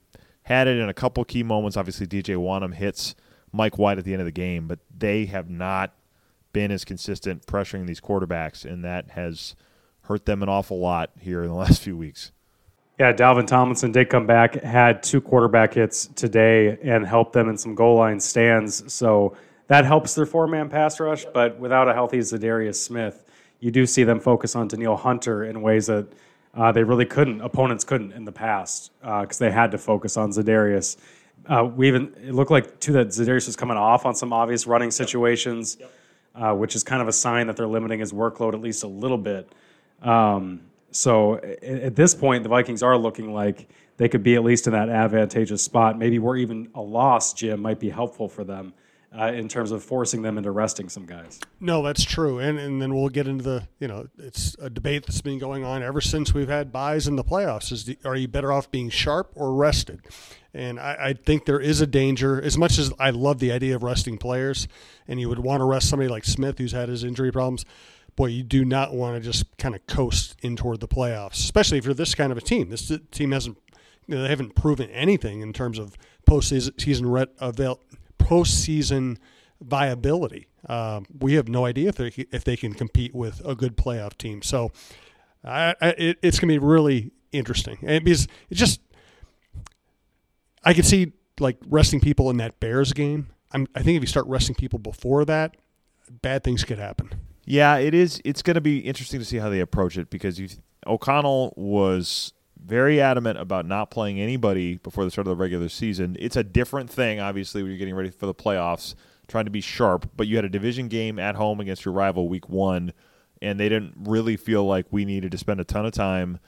had 0.50 0.68
it 0.68 0.78
in 0.78 0.90
a 0.90 0.94
couple 0.94 1.24
key 1.24 1.44
moments. 1.44 1.78
Obviously, 1.78 2.08
DJ 2.08 2.36
Wonnum 2.36 2.74
hits 2.74 3.16
Mike 3.54 3.78
White 3.78 4.00
at 4.00 4.04
the 4.04 4.14
end 4.14 4.22
of 4.22 4.26
the 4.26 4.32
game, 4.32 4.68
but 4.68 4.80
they 4.96 5.26
have 5.26 5.48
not 5.48 5.94
been 6.52 6.72
as 6.72 6.84
consistent 6.84 7.46
pressuring 7.46 7.86
these 7.86 8.02
quarterbacks, 8.02 8.66
and 8.66 8.84
that 8.84 9.12
has 9.12 9.56
hurt 10.02 10.26
them 10.26 10.42
an 10.42 10.50
awful 10.50 10.80
lot 10.80 11.12
here 11.20 11.44
in 11.44 11.50
the 11.50 11.56
last 11.56 11.84
few 11.84 11.96
weeks. 11.96 12.32
Yeah, 13.00 13.14
Dalvin 13.14 13.48
Tomlinson 13.48 13.92
did 13.92 14.10
come 14.10 14.26
back, 14.26 14.56
had 14.56 15.04
two 15.04 15.22
quarterback 15.22 15.76
hits 15.76 16.08
today, 16.08 16.78
and 16.84 17.06
helped 17.06 17.34
them 17.34 17.48
in 17.48 17.56
some 17.56 17.76
goal 17.76 17.98
line 17.98 18.20
stands. 18.20 18.92
So 18.92 19.38
that 19.68 19.86
helps 19.86 20.16
their 20.16 20.26
four 20.26 20.48
man 20.48 20.68
pass 20.68 21.00
rush. 21.00 21.26
But 21.32 21.60
without 21.60 21.88
a 21.88 21.94
healthy 21.94 22.18
Zadarius 22.18 22.76
Smith, 22.76 23.24
you 23.60 23.70
do 23.70 23.86
see 23.86 24.04
them 24.04 24.20
focus 24.20 24.56
on 24.56 24.68
Danielle 24.68 24.98
Hunter 24.98 25.44
in 25.44 25.62
ways 25.62 25.86
that 25.88 26.08
uh, 26.56 26.72
they 26.72 26.84
really 26.84 27.06
couldn't, 27.06 27.42
opponents 27.42 27.84
couldn't 27.84 28.12
in 28.14 28.26
the 28.26 28.32
past, 28.32 28.92
because 29.02 29.38
they 29.38 29.52
had 29.52 29.72
to 29.72 29.78
focus 29.78 30.18
on 30.18 30.32
Zadarius. 30.32 30.98
Uh, 31.48 31.64
we 31.64 31.88
even 31.88 32.14
it 32.26 32.34
looked 32.34 32.52
like 32.52 32.80
too 32.80 32.94
that 32.94 33.08
Zadarius 33.08 33.48
was 33.48 33.56
coming 33.56 33.78
off 33.78 34.06
on 34.06 34.14
some 34.16 34.34
obvious 34.34 34.68
running 34.68 34.92
situations, 34.92 35.78
uh, 36.36 36.54
which 36.54 36.76
is 36.76 36.84
kind 36.84 37.02
of 37.02 37.08
a 37.08 37.14
sign 37.14 37.48
that 37.48 37.56
they're 37.56 37.68
limiting 37.68 38.00
his 38.00 38.12
workload 38.12 38.54
at 38.54 38.62
least 38.62 38.84
a 38.84 38.88
little 38.88 39.18
bit. 39.18 39.52
Um, 40.02 40.62
so 40.92 41.38
a- 41.38 41.86
at 41.86 41.96
this 41.96 42.14
point, 42.14 42.44
the 42.44 42.50
Vikings 42.50 42.84
are 42.84 42.98
looking 42.98 43.34
like 43.34 43.68
they 43.98 44.10
could 44.10 44.24
be 44.24 44.36
at 44.36 44.44
least 44.44 44.68
in 44.68 44.74
that 44.74 44.90
advantageous 44.90 45.64
spot. 45.64 45.98
Maybe 45.98 46.20
where 46.20 46.36
even 46.36 46.70
a 46.76 46.82
loss, 46.82 47.34
Jim, 47.34 47.62
might 47.62 47.80
be 47.80 47.90
helpful 47.90 48.28
for 48.28 48.44
them 48.44 48.74
uh, 49.18 49.32
in 49.34 49.48
terms 49.48 49.72
of 49.72 49.84
forcing 49.84 50.22
them 50.22 50.38
into 50.38 50.52
resting 50.52 50.90
some 50.90 51.06
guys. 51.06 51.40
No, 51.60 51.82
that's 51.82 52.04
true. 52.04 52.40
And 52.40 52.60
and 52.60 52.82
then 52.82 52.94
we'll 52.94 53.10
get 53.10 53.28
into 53.28 53.44
the 53.44 53.68
you 53.80 53.88
know 53.88 54.08
it's 54.18 54.56
a 54.60 54.70
debate 54.70 55.06
that's 55.06 55.22
been 55.22 55.40
going 55.40 55.64
on 55.64 55.82
ever 55.82 56.02
since 56.02 56.34
we've 56.34 56.50
had 56.50 56.72
byes 56.72 57.08
in 57.08 57.16
the 57.16 57.24
playoffs. 57.24 57.72
Is 57.72 57.86
the, 57.86 57.98
are 58.06 58.16
you 58.16 58.28
better 58.28 58.52
off 58.52 58.70
being 58.72 58.90
sharp 58.90 59.32
or 59.36 59.54
rested? 59.54 60.02
And 60.54 60.80
I, 60.80 60.98
I 61.00 61.14
think 61.14 61.46
there 61.46 61.60
is 61.60 61.82
a 61.82 61.88
danger. 61.88 62.42
As 62.42 62.58
much 62.58 62.78
as 62.80 62.92
I 63.00 63.12
love 63.12 63.40
the 63.40 63.52
idea 63.52 63.76
of 63.76 63.84
resting 63.84 64.18
players, 64.18 64.68
and 65.08 65.20
you 65.20 65.30
would 65.30 65.40
want 65.40 65.62
to 65.62 65.66
rest 65.66 65.90
somebody 65.90 66.10
like 66.10 66.26
Smith 66.26 66.58
who's 66.58 66.72
had 66.72 66.90
his 66.90 67.04
injury 67.04 67.32
problems. 67.32 67.66
Boy, 68.16 68.28
you 68.28 68.44
do 68.44 68.66
not 68.66 68.94
want 68.94 69.16
to 69.16 69.22
just 69.22 69.46
kind 69.58 69.76
of 69.76 69.86
coast 69.88 70.36
in 70.42 70.58
toward 70.58 70.82
the 70.82 70.90
playoffs, 70.90 71.36
especially 71.36 71.78
if 71.78 71.86
you're 71.86 71.94
this 71.94 72.16
kind 72.16 72.34
of 72.34 72.38
a 72.38 72.42
team. 72.42 72.70
This 72.70 72.92
team 73.12 73.32
hasn't 73.32 73.58
you 74.10 74.16
know, 74.16 74.24
they 74.24 74.30
haven't 74.30 74.56
proven 74.56 74.90
anything 74.90 75.42
in 75.42 75.54
terms 75.54 75.78
of 75.78 75.96
postseason 76.28 77.12
ret, 77.12 77.30
avail, 77.40 77.80
postseason 78.30 79.18
viability. 79.62 80.48
Uh, 80.68 81.02
we 81.20 81.34
have 81.34 81.48
no 81.48 81.66
idea 81.66 81.90
if 81.90 81.96
they 81.96 82.08
if 82.32 82.44
they 82.44 82.56
can 82.56 82.74
compete 82.74 83.16
with 83.16 83.42
a 83.46 83.56
good 83.56 83.76
playoff 83.76 84.18
team. 84.18 84.42
So 84.42 84.72
I, 85.44 85.74
I, 85.82 85.88
it, 85.90 86.20
it's 86.22 86.40
going 86.40 86.54
to 86.54 86.60
be 86.60 86.66
really 86.66 87.12
interesting, 87.32 87.80
and 87.84 88.04
because 88.04 88.28
it 88.50 88.56
just 88.56 88.82
I 90.64 90.74
could 90.74 90.86
see 90.86 91.14
like 91.40 91.58
resting 91.68 92.00
people 92.00 92.30
in 92.30 92.38
that 92.38 92.60
Bears 92.60 92.94
game. 92.94 93.30
I'm, 93.52 93.66
I 93.74 93.82
think 93.82 93.98
if 93.98 94.04
you 94.04 94.08
start 94.08 94.28
resting 94.28 94.54
people 94.54 94.78
before 94.78 95.26
that, 95.26 95.56
bad 96.22 96.44
things 96.44 96.64
could 96.64 96.78
happen. 96.78 97.12
Yeah, 97.46 97.78
it 97.78 97.96
is. 97.96 98.22
It's 98.24 98.44
going 98.44 98.56
to 98.56 98.62
be 98.62 98.80
interesting 98.80 99.20
to 99.20 99.26
see 99.26 99.38
how 99.38 99.50
they 99.50 99.60
approach 99.60 99.98
it 99.98 100.12
because 100.12 100.40
you, 100.40 100.50
O'Connell 100.86 101.54
was 101.56 102.34
very 102.64 103.02
adamant 103.02 103.40
about 103.40 103.66
not 103.66 103.92
playing 103.92 104.20
anybody 104.20 104.76
before 104.78 105.06
the 105.06 105.12
start 105.12 105.28
of 105.28 105.38
the 105.38 105.42
regular 105.42 105.70
season. 105.70 106.16
It's 106.20 106.36
a 106.36 106.44
different 106.44 106.90
thing, 106.90 107.20
obviously, 107.20 107.62
when 107.62 107.72
you're 107.72 107.80
getting 107.80 107.96
ready 107.96 108.10
for 108.10 108.26
the 108.26 108.34
playoffs, 108.34 108.96
trying 109.28 109.46
to 109.46 109.52
be 109.52 109.62
sharp. 109.62 110.10
But 110.16 110.28
you 110.28 110.36
had 110.36 110.46
a 110.46 110.50
division 110.50 110.88
game 110.88 111.20
at 111.20 111.36
home 111.36 111.60
against 111.60 111.86
your 111.86 111.94
rival 111.94 112.28
week 112.28 112.50
one, 112.50 112.94
and 113.42 113.60
they 113.60 113.70
didn't 113.70 113.94
really 113.98 114.38
feel 114.38 114.66
like 114.66 114.86
we 114.92 115.06
needed 115.06 115.32
to 115.32 115.38
spend 115.38 115.60
a 115.60 115.64
ton 115.64 115.86
of 115.86 115.94
time 115.94 116.40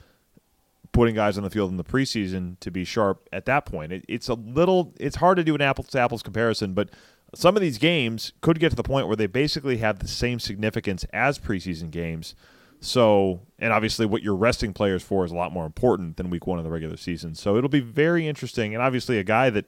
putting 0.92 1.14
guys 1.14 1.38
on 1.38 1.44
the 1.44 1.50
field 1.50 1.70
in 1.70 1.78
the 1.78 1.84
preseason 1.84 2.60
to 2.60 2.70
be 2.70 2.84
sharp 2.84 3.28
at 3.32 3.46
that 3.46 3.64
point. 3.64 3.92
It, 3.92 4.04
it's 4.08 4.28
a 4.28 4.34
little, 4.34 4.94
it's 5.00 5.16
hard 5.16 5.38
to 5.38 5.44
do 5.44 5.54
an 5.54 5.62
apples 5.62 5.88
to 5.88 5.98
apples 5.98 6.22
comparison, 6.22 6.74
but 6.74 6.90
some 7.34 7.56
of 7.56 7.62
these 7.62 7.78
games 7.78 8.32
could 8.42 8.60
get 8.60 8.70
to 8.70 8.76
the 8.76 8.82
point 8.82 9.06
where 9.06 9.16
they 9.16 9.26
basically 9.26 9.78
have 9.78 10.00
the 10.00 10.08
same 10.08 10.38
significance 10.38 11.04
as 11.12 11.38
preseason 11.38 11.90
games. 11.90 12.34
So, 12.82 13.40
and 13.60 13.72
obviously, 13.72 14.06
what 14.06 14.22
you're 14.22 14.34
resting 14.34 14.72
players 14.72 15.04
for 15.04 15.24
is 15.24 15.30
a 15.30 15.36
lot 15.36 15.52
more 15.52 15.64
important 15.64 16.16
than 16.16 16.30
week 16.30 16.48
one 16.48 16.58
of 16.58 16.64
the 16.64 16.70
regular 16.70 16.96
season. 16.96 17.36
So 17.36 17.56
it'll 17.56 17.70
be 17.70 17.80
very 17.80 18.26
interesting. 18.26 18.74
And 18.74 18.82
obviously, 18.82 19.18
a 19.18 19.24
guy 19.24 19.50
that 19.50 19.66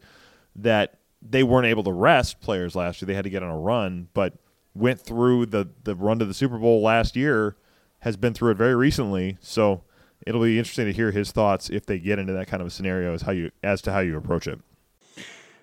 that 0.56 0.98
they 1.22 1.44
weren't 1.44 1.66
able 1.66 1.84
to 1.84 1.92
rest 1.92 2.40
players 2.40 2.74
last 2.74 3.00
year, 3.00 3.06
they 3.06 3.14
had 3.14 3.24
to 3.24 3.30
get 3.30 3.42
on 3.42 3.50
a 3.50 3.58
run, 3.58 4.08
but 4.14 4.34
went 4.74 5.00
through 5.00 5.46
the 5.46 5.68
the 5.84 5.94
run 5.94 6.18
to 6.18 6.24
the 6.24 6.34
Super 6.34 6.58
Bowl 6.58 6.82
last 6.82 7.14
year, 7.14 7.56
has 8.00 8.16
been 8.16 8.34
through 8.34 8.50
it 8.50 8.56
very 8.56 8.74
recently. 8.74 9.38
So 9.40 9.84
it'll 10.26 10.42
be 10.42 10.58
interesting 10.58 10.86
to 10.86 10.92
hear 10.92 11.12
his 11.12 11.30
thoughts 11.30 11.70
if 11.70 11.86
they 11.86 12.00
get 12.00 12.18
into 12.18 12.32
that 12.32 12.48
kind 12.48 12.60
of 12.60 12.66
a 12.66 12.70
scenario 12.70 13.14
as 13.14 13.22
how 13.22 13.30
you 13.30 13.52
as 13.62 13.80
to 13.82 13.92
how 13.92 14.00
you 14.00 14.16
approach 14.16 14.48
it. 14.48 14.58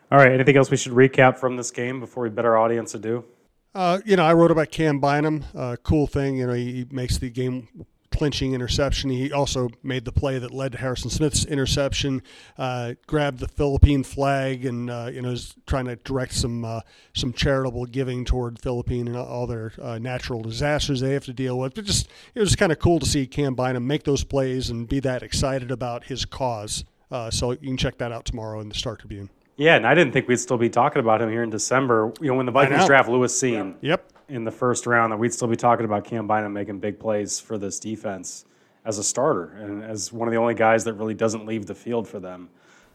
All 0.10 0.18
right, 0.18 0.32
anything 0.32 0.56
else 0.56 0.72
we 0.72 0.78
should 0.78 0.94
recap 0.94 1.38
from 1.38 1.58
this 1.58 1.70
game 1.70 2.00
before 2.00 2.24
we 2.24 2.30
bet 2.30 2.46
our 2.46 2.58
audience 2.58 2.94
adieu? 2.96 3.26
Uh, 3.74 4.00
you 4.06 4.16
know, 4.16 4.26
I 4.26 4.34
wrote 4.34 4.52
about 4.52 4.70
Cam 4.72 5.00
Bynum. 5.00 5.46
Uh, 5.56 5.78
cool 5.82 6.08
thing, 6.08 6.38
you 6.38 6.48
know, 6.48 6.54
he, 6.54 6.86
makes 6.92 7.18
the 7.18 7.30
game 7.30 7.86
clinching 8.12 8.54
interception. 8.54 9.10
He 9.10 9.32
also 9.32 9.70
made 9.82 10.04
the 10.04 10.12
play 10.12 10.38
that 10.38 10.52
led 10.52 10.74
to 10.74 10.78
Harrison 10.78 11.10
Smith's 11.10 11.46
interception. 11.46 12.22
Uh, 12.58 12.96
grabbed 13.08 13.40
the 13.40 13.48
Philippine 13.48 14.04
flag 14.04 14.66
and 14.66 14.90
uh, 14.90 15.10
you 15.12 15.22
know 15.22 15.30
is 15.30 15.56
trying 15.66 15.86
to 15.86 15.96
direct 15.96 16.34
some 16.34 16.66
uh, 16.66 16.82
some 17.14 17.32
charitable 17.32 17.86
giving 17.86 18.26
toward 18.26 18.60
Philippine 18.60 19.08
and 19.08 19.16
all 19.16 19.48
their 19.48 19.72
uh, 19.82 19.98
natural 19.98 20.42
disasters 20.42 21.00
they 21.00 21.14
have 21.14 21.24
to 21.26 21.34
deal 21.34 21.58
with. 21.58 21.74
But 21.74 21.86
just 21.86 22.10
it 22.36 22.42
was 22.42 22.56
kind 22.58 22.74
of 22.74 22.80
cool 22.80 23.00
to 23.00 23.06
see 23.06 23.26
Cam 23.26 23.56
Bynum 23.56 23.88
make 23.88 24.04
those 24.04 24.26
plays 24.26 24.70
and 24.70 24.88
be 24.88 25.00
that 25.00 25.24
excited 25.24 25.72
about 25.72 26.04
his 26.04 26.26
cause. 26.26 26.84
So 27.30 27.52
you 27.52 27.58
can 27.58 27.78
check 27.78 27.98
that 27.98 28.12
out 28.12 28.26
tomorrow 28.26 28.60
in 28.60 28.70
the 28.70 28.76
Star 28.76 28.96
Tribune. 28.96 29.30
Yeah, 29.62 29.76
and 29.76 29.86
I 29.86 29.94
didn't 29.94 30.12
think 30.12 30.28
we'd 30.28 30.40
still 30.40 30.58
be 30.58 30.72
talking 30.72 31.02
about 31.02 31.22
him 31.22 31.30
here 31.30 31.44
in 31.44 31.52
December. 31.52 32.12
You 32.20 32.30
know, 32.30 32.34
when 32.34 32.48
the 32.48 32.52
Vikings 32.52 32.80
know. 32.80 32.88
draft 32.88 33.08
Lewis 33.08 33.40
Cine 33.40 33.76
Yep. 33.82 34.12
in 34.28 34.44
the 34.44 34.50
first 34.50 34.88
round, 34.88 35.12
that 35.12 35.18
we'd 35.18 35.36
still 35.36 35.48
be 35.48 35.56
talking 35.56 35.86
about 35.86 36.04
Cam 36.04 36.26
Bynum 36.26 36.52
making 36.52 36.80
big 36.80 37.00
plays 37.00 37.40
for 37.40 37.60
this 37.60 37.80
defense 37.80 38.44
as 38.86 38.98
a 38.98 39.04
starter 39.04 39.54
and 39.54 39.84
as 39.84 40.12
one 40.12 40.28
of 40.28 40.32
the 40.32 40.40
only 40.40 40.56
guys 40.56 40.86
that 40.86 40.94
really 40.94 41.14
doesn't 41.14 41.46
leave 41.46 41.68
the 41.68 41.76
field 41.76 42.08
for 42.08 42.20
them. 42.20 42.50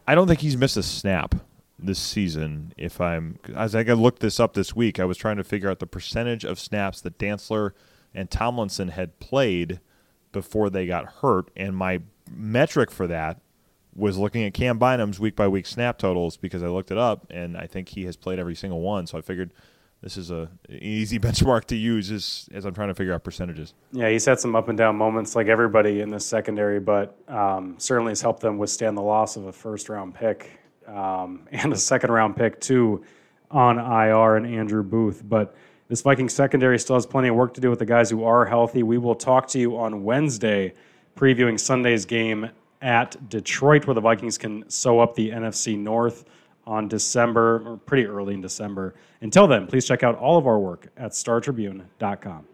I 0.05 0.13
don't 0.13 0.27
think 0.27 0.41
he's 0.41 0.57
missed 0.57 0.75
a 0.75 0.83
snap 0.83 1.35
this 1.79 1.99
season. 1.99 2.73
If 2.75 2.99
I'm 2.99 3.39
as 3.55 3.73
I 3.73 3.83
looked 3.83 4.19
this 4.19 4.37
up 4.37 4.53
this 4.53 4.75
week, 4.75 4.99
I 4.99 5.05
was 5.05 5.15
trying 5.15 5.37
to 5.37 5.45
figure 5.45 5.69
out 5.69 5.79
the 5.79 5.87
percentage 5.87 6.43
of 6.43 6.59
snaps 6.59 6.99
that 6.99 7.17
Dantzler 7.17 7.71
and 8.13 8.29
Tomlinson 8.29 8.89
had 8.89 9.21
played 9.21 9.79
before 10.33 10.69
they 10.69 10.85
got 10.85 11.05
hurt, 11.21 11.49
and 11.55 11.77
my 11.77 12.01
metric 12.29 12.91
for 12.91 13.07
that 13.07 13.39
was 13.97 14.17
looking 14.17 14.43
at 14.43 14.53
Cam 14.53 14.79
Bynum's 14.79 15.19
week 15.19 15.35
by 15.35 15.47
week 15.47 15.65
snap 15.65 15.97
totals 15.97 16.37
because 16.37 16.61
I 16.61 16.67
looked 16.67 16.91
it 16.91 16.99
up, 16.99 17.25
and 17.31 17.57
I 17.57 17.65
think 17.65 17.89
he 17.89 18.05
has 18.05 18.15
played 18.15 18.37
every 18.37 18.55
single 18.55 18.79
one. 18.79 19.07
So 19.07 19.17
I 19.17 19.21
figured 19.21 19.51
this 20.01 20.15
is 20.15 20.29
a 20.29 20.49
easy 20.69 21.17
benchmark 21.27 21.65
to 21.65 21.75
use 21.75 22.11
as 22.11 22.47
as 22.53 22.65
I'm 22.65 22.75
trying 22.75 22.89
to 22.89 22.93
figure 22.93 23.13
out 23.13 23.23
percentages. 23.23 23.73
Yeah, 23.91 24.09
he's 24.09 24.23
had 24.25 24.39
some 24.39 24.55
up 24.55 24.69
and 24.69 24.77
down 24.77 24.95
moments 24.95 25.35
like 25.35 25.47
everybody 25.47 26.01
in 26.01 26.11
this 26.11 26.25
secondary, 26.25 26.79
but 26.79 27.17
um, 27.27 27.75
certainly 27.79 28.11
has 28.11 28.21
helped 28.21 28.41
them 28.41 28.59
withstand 28.59 28.95
the 28.95 29.01
loss 29.01 29.35
of 29.35 29.47
a 29.47 29.51
first 29.51 29.89
round 29.89 30.13
pick 30.13 30.59
um, 30.87 31.47
and 31.51 31.73
a 31.73 31.77
second 31.77 32.11
round 32.11 32.35
pick, 32.35 32.61
too, 32.61 33.03
on 33.49 33.79
IR 33.79 34.35
and 34.35 34.45
Andrew 34.45 34.83
Booth. 34.83 35.23
But 35.27 35.55
This 35.87 36.01
Viking 36.01 36.29
secondary 36.29 36.77
still 36.77 36.97
has 36.97 37.07
plenty 37.07 37.29
of 37.29 37.35
work 37.35 37.55
to 37.55 37.61
do 37.61 37.71
with 37.71 37.79
the 37.79 37.85
guys 37.85 38.11
who 38.11 38.23
are 38.23 38.45
healthy. 38.45 38.83
We 38.83 38.99
will 38.99 39.15
talk 39.15 39.47
to 39.49 39.59
you 39.59 39.75
on 39.77 40.03
Wednesday, 40.03 40.73
previewing 41.15 41.59
Sunday's 41.59 42.05
game 42.05 42.51
at 42.81 43.29
Detroit, 43.29 43.87
where 43.87 43.93
the 43.93 44.01
Vikings 44.01 44.37
can 44.37 44.69
sew 44.69 44.99
up 44.99 45.15
the 45.15 45.29
NFC 45.29 45.77
North 45.77 46.25
on 46.65 46.87
December, 46.87 47.63
or 47.65 47.77
pretty 47.77 48.05
early 48.05 48.33
in 48.33 48.41
December. 48.41 48.95
Until 49.21 49.47
then, 49.47 49.67
please 49.67 49.85
check 49.85 50.03
out 50.03 50.15
all 50.15 50.37
of 50.37 50.47
our 50.47 50.59
work 50.59 50.87
at 50.97 51.11
startribune.com. 51.11 52.45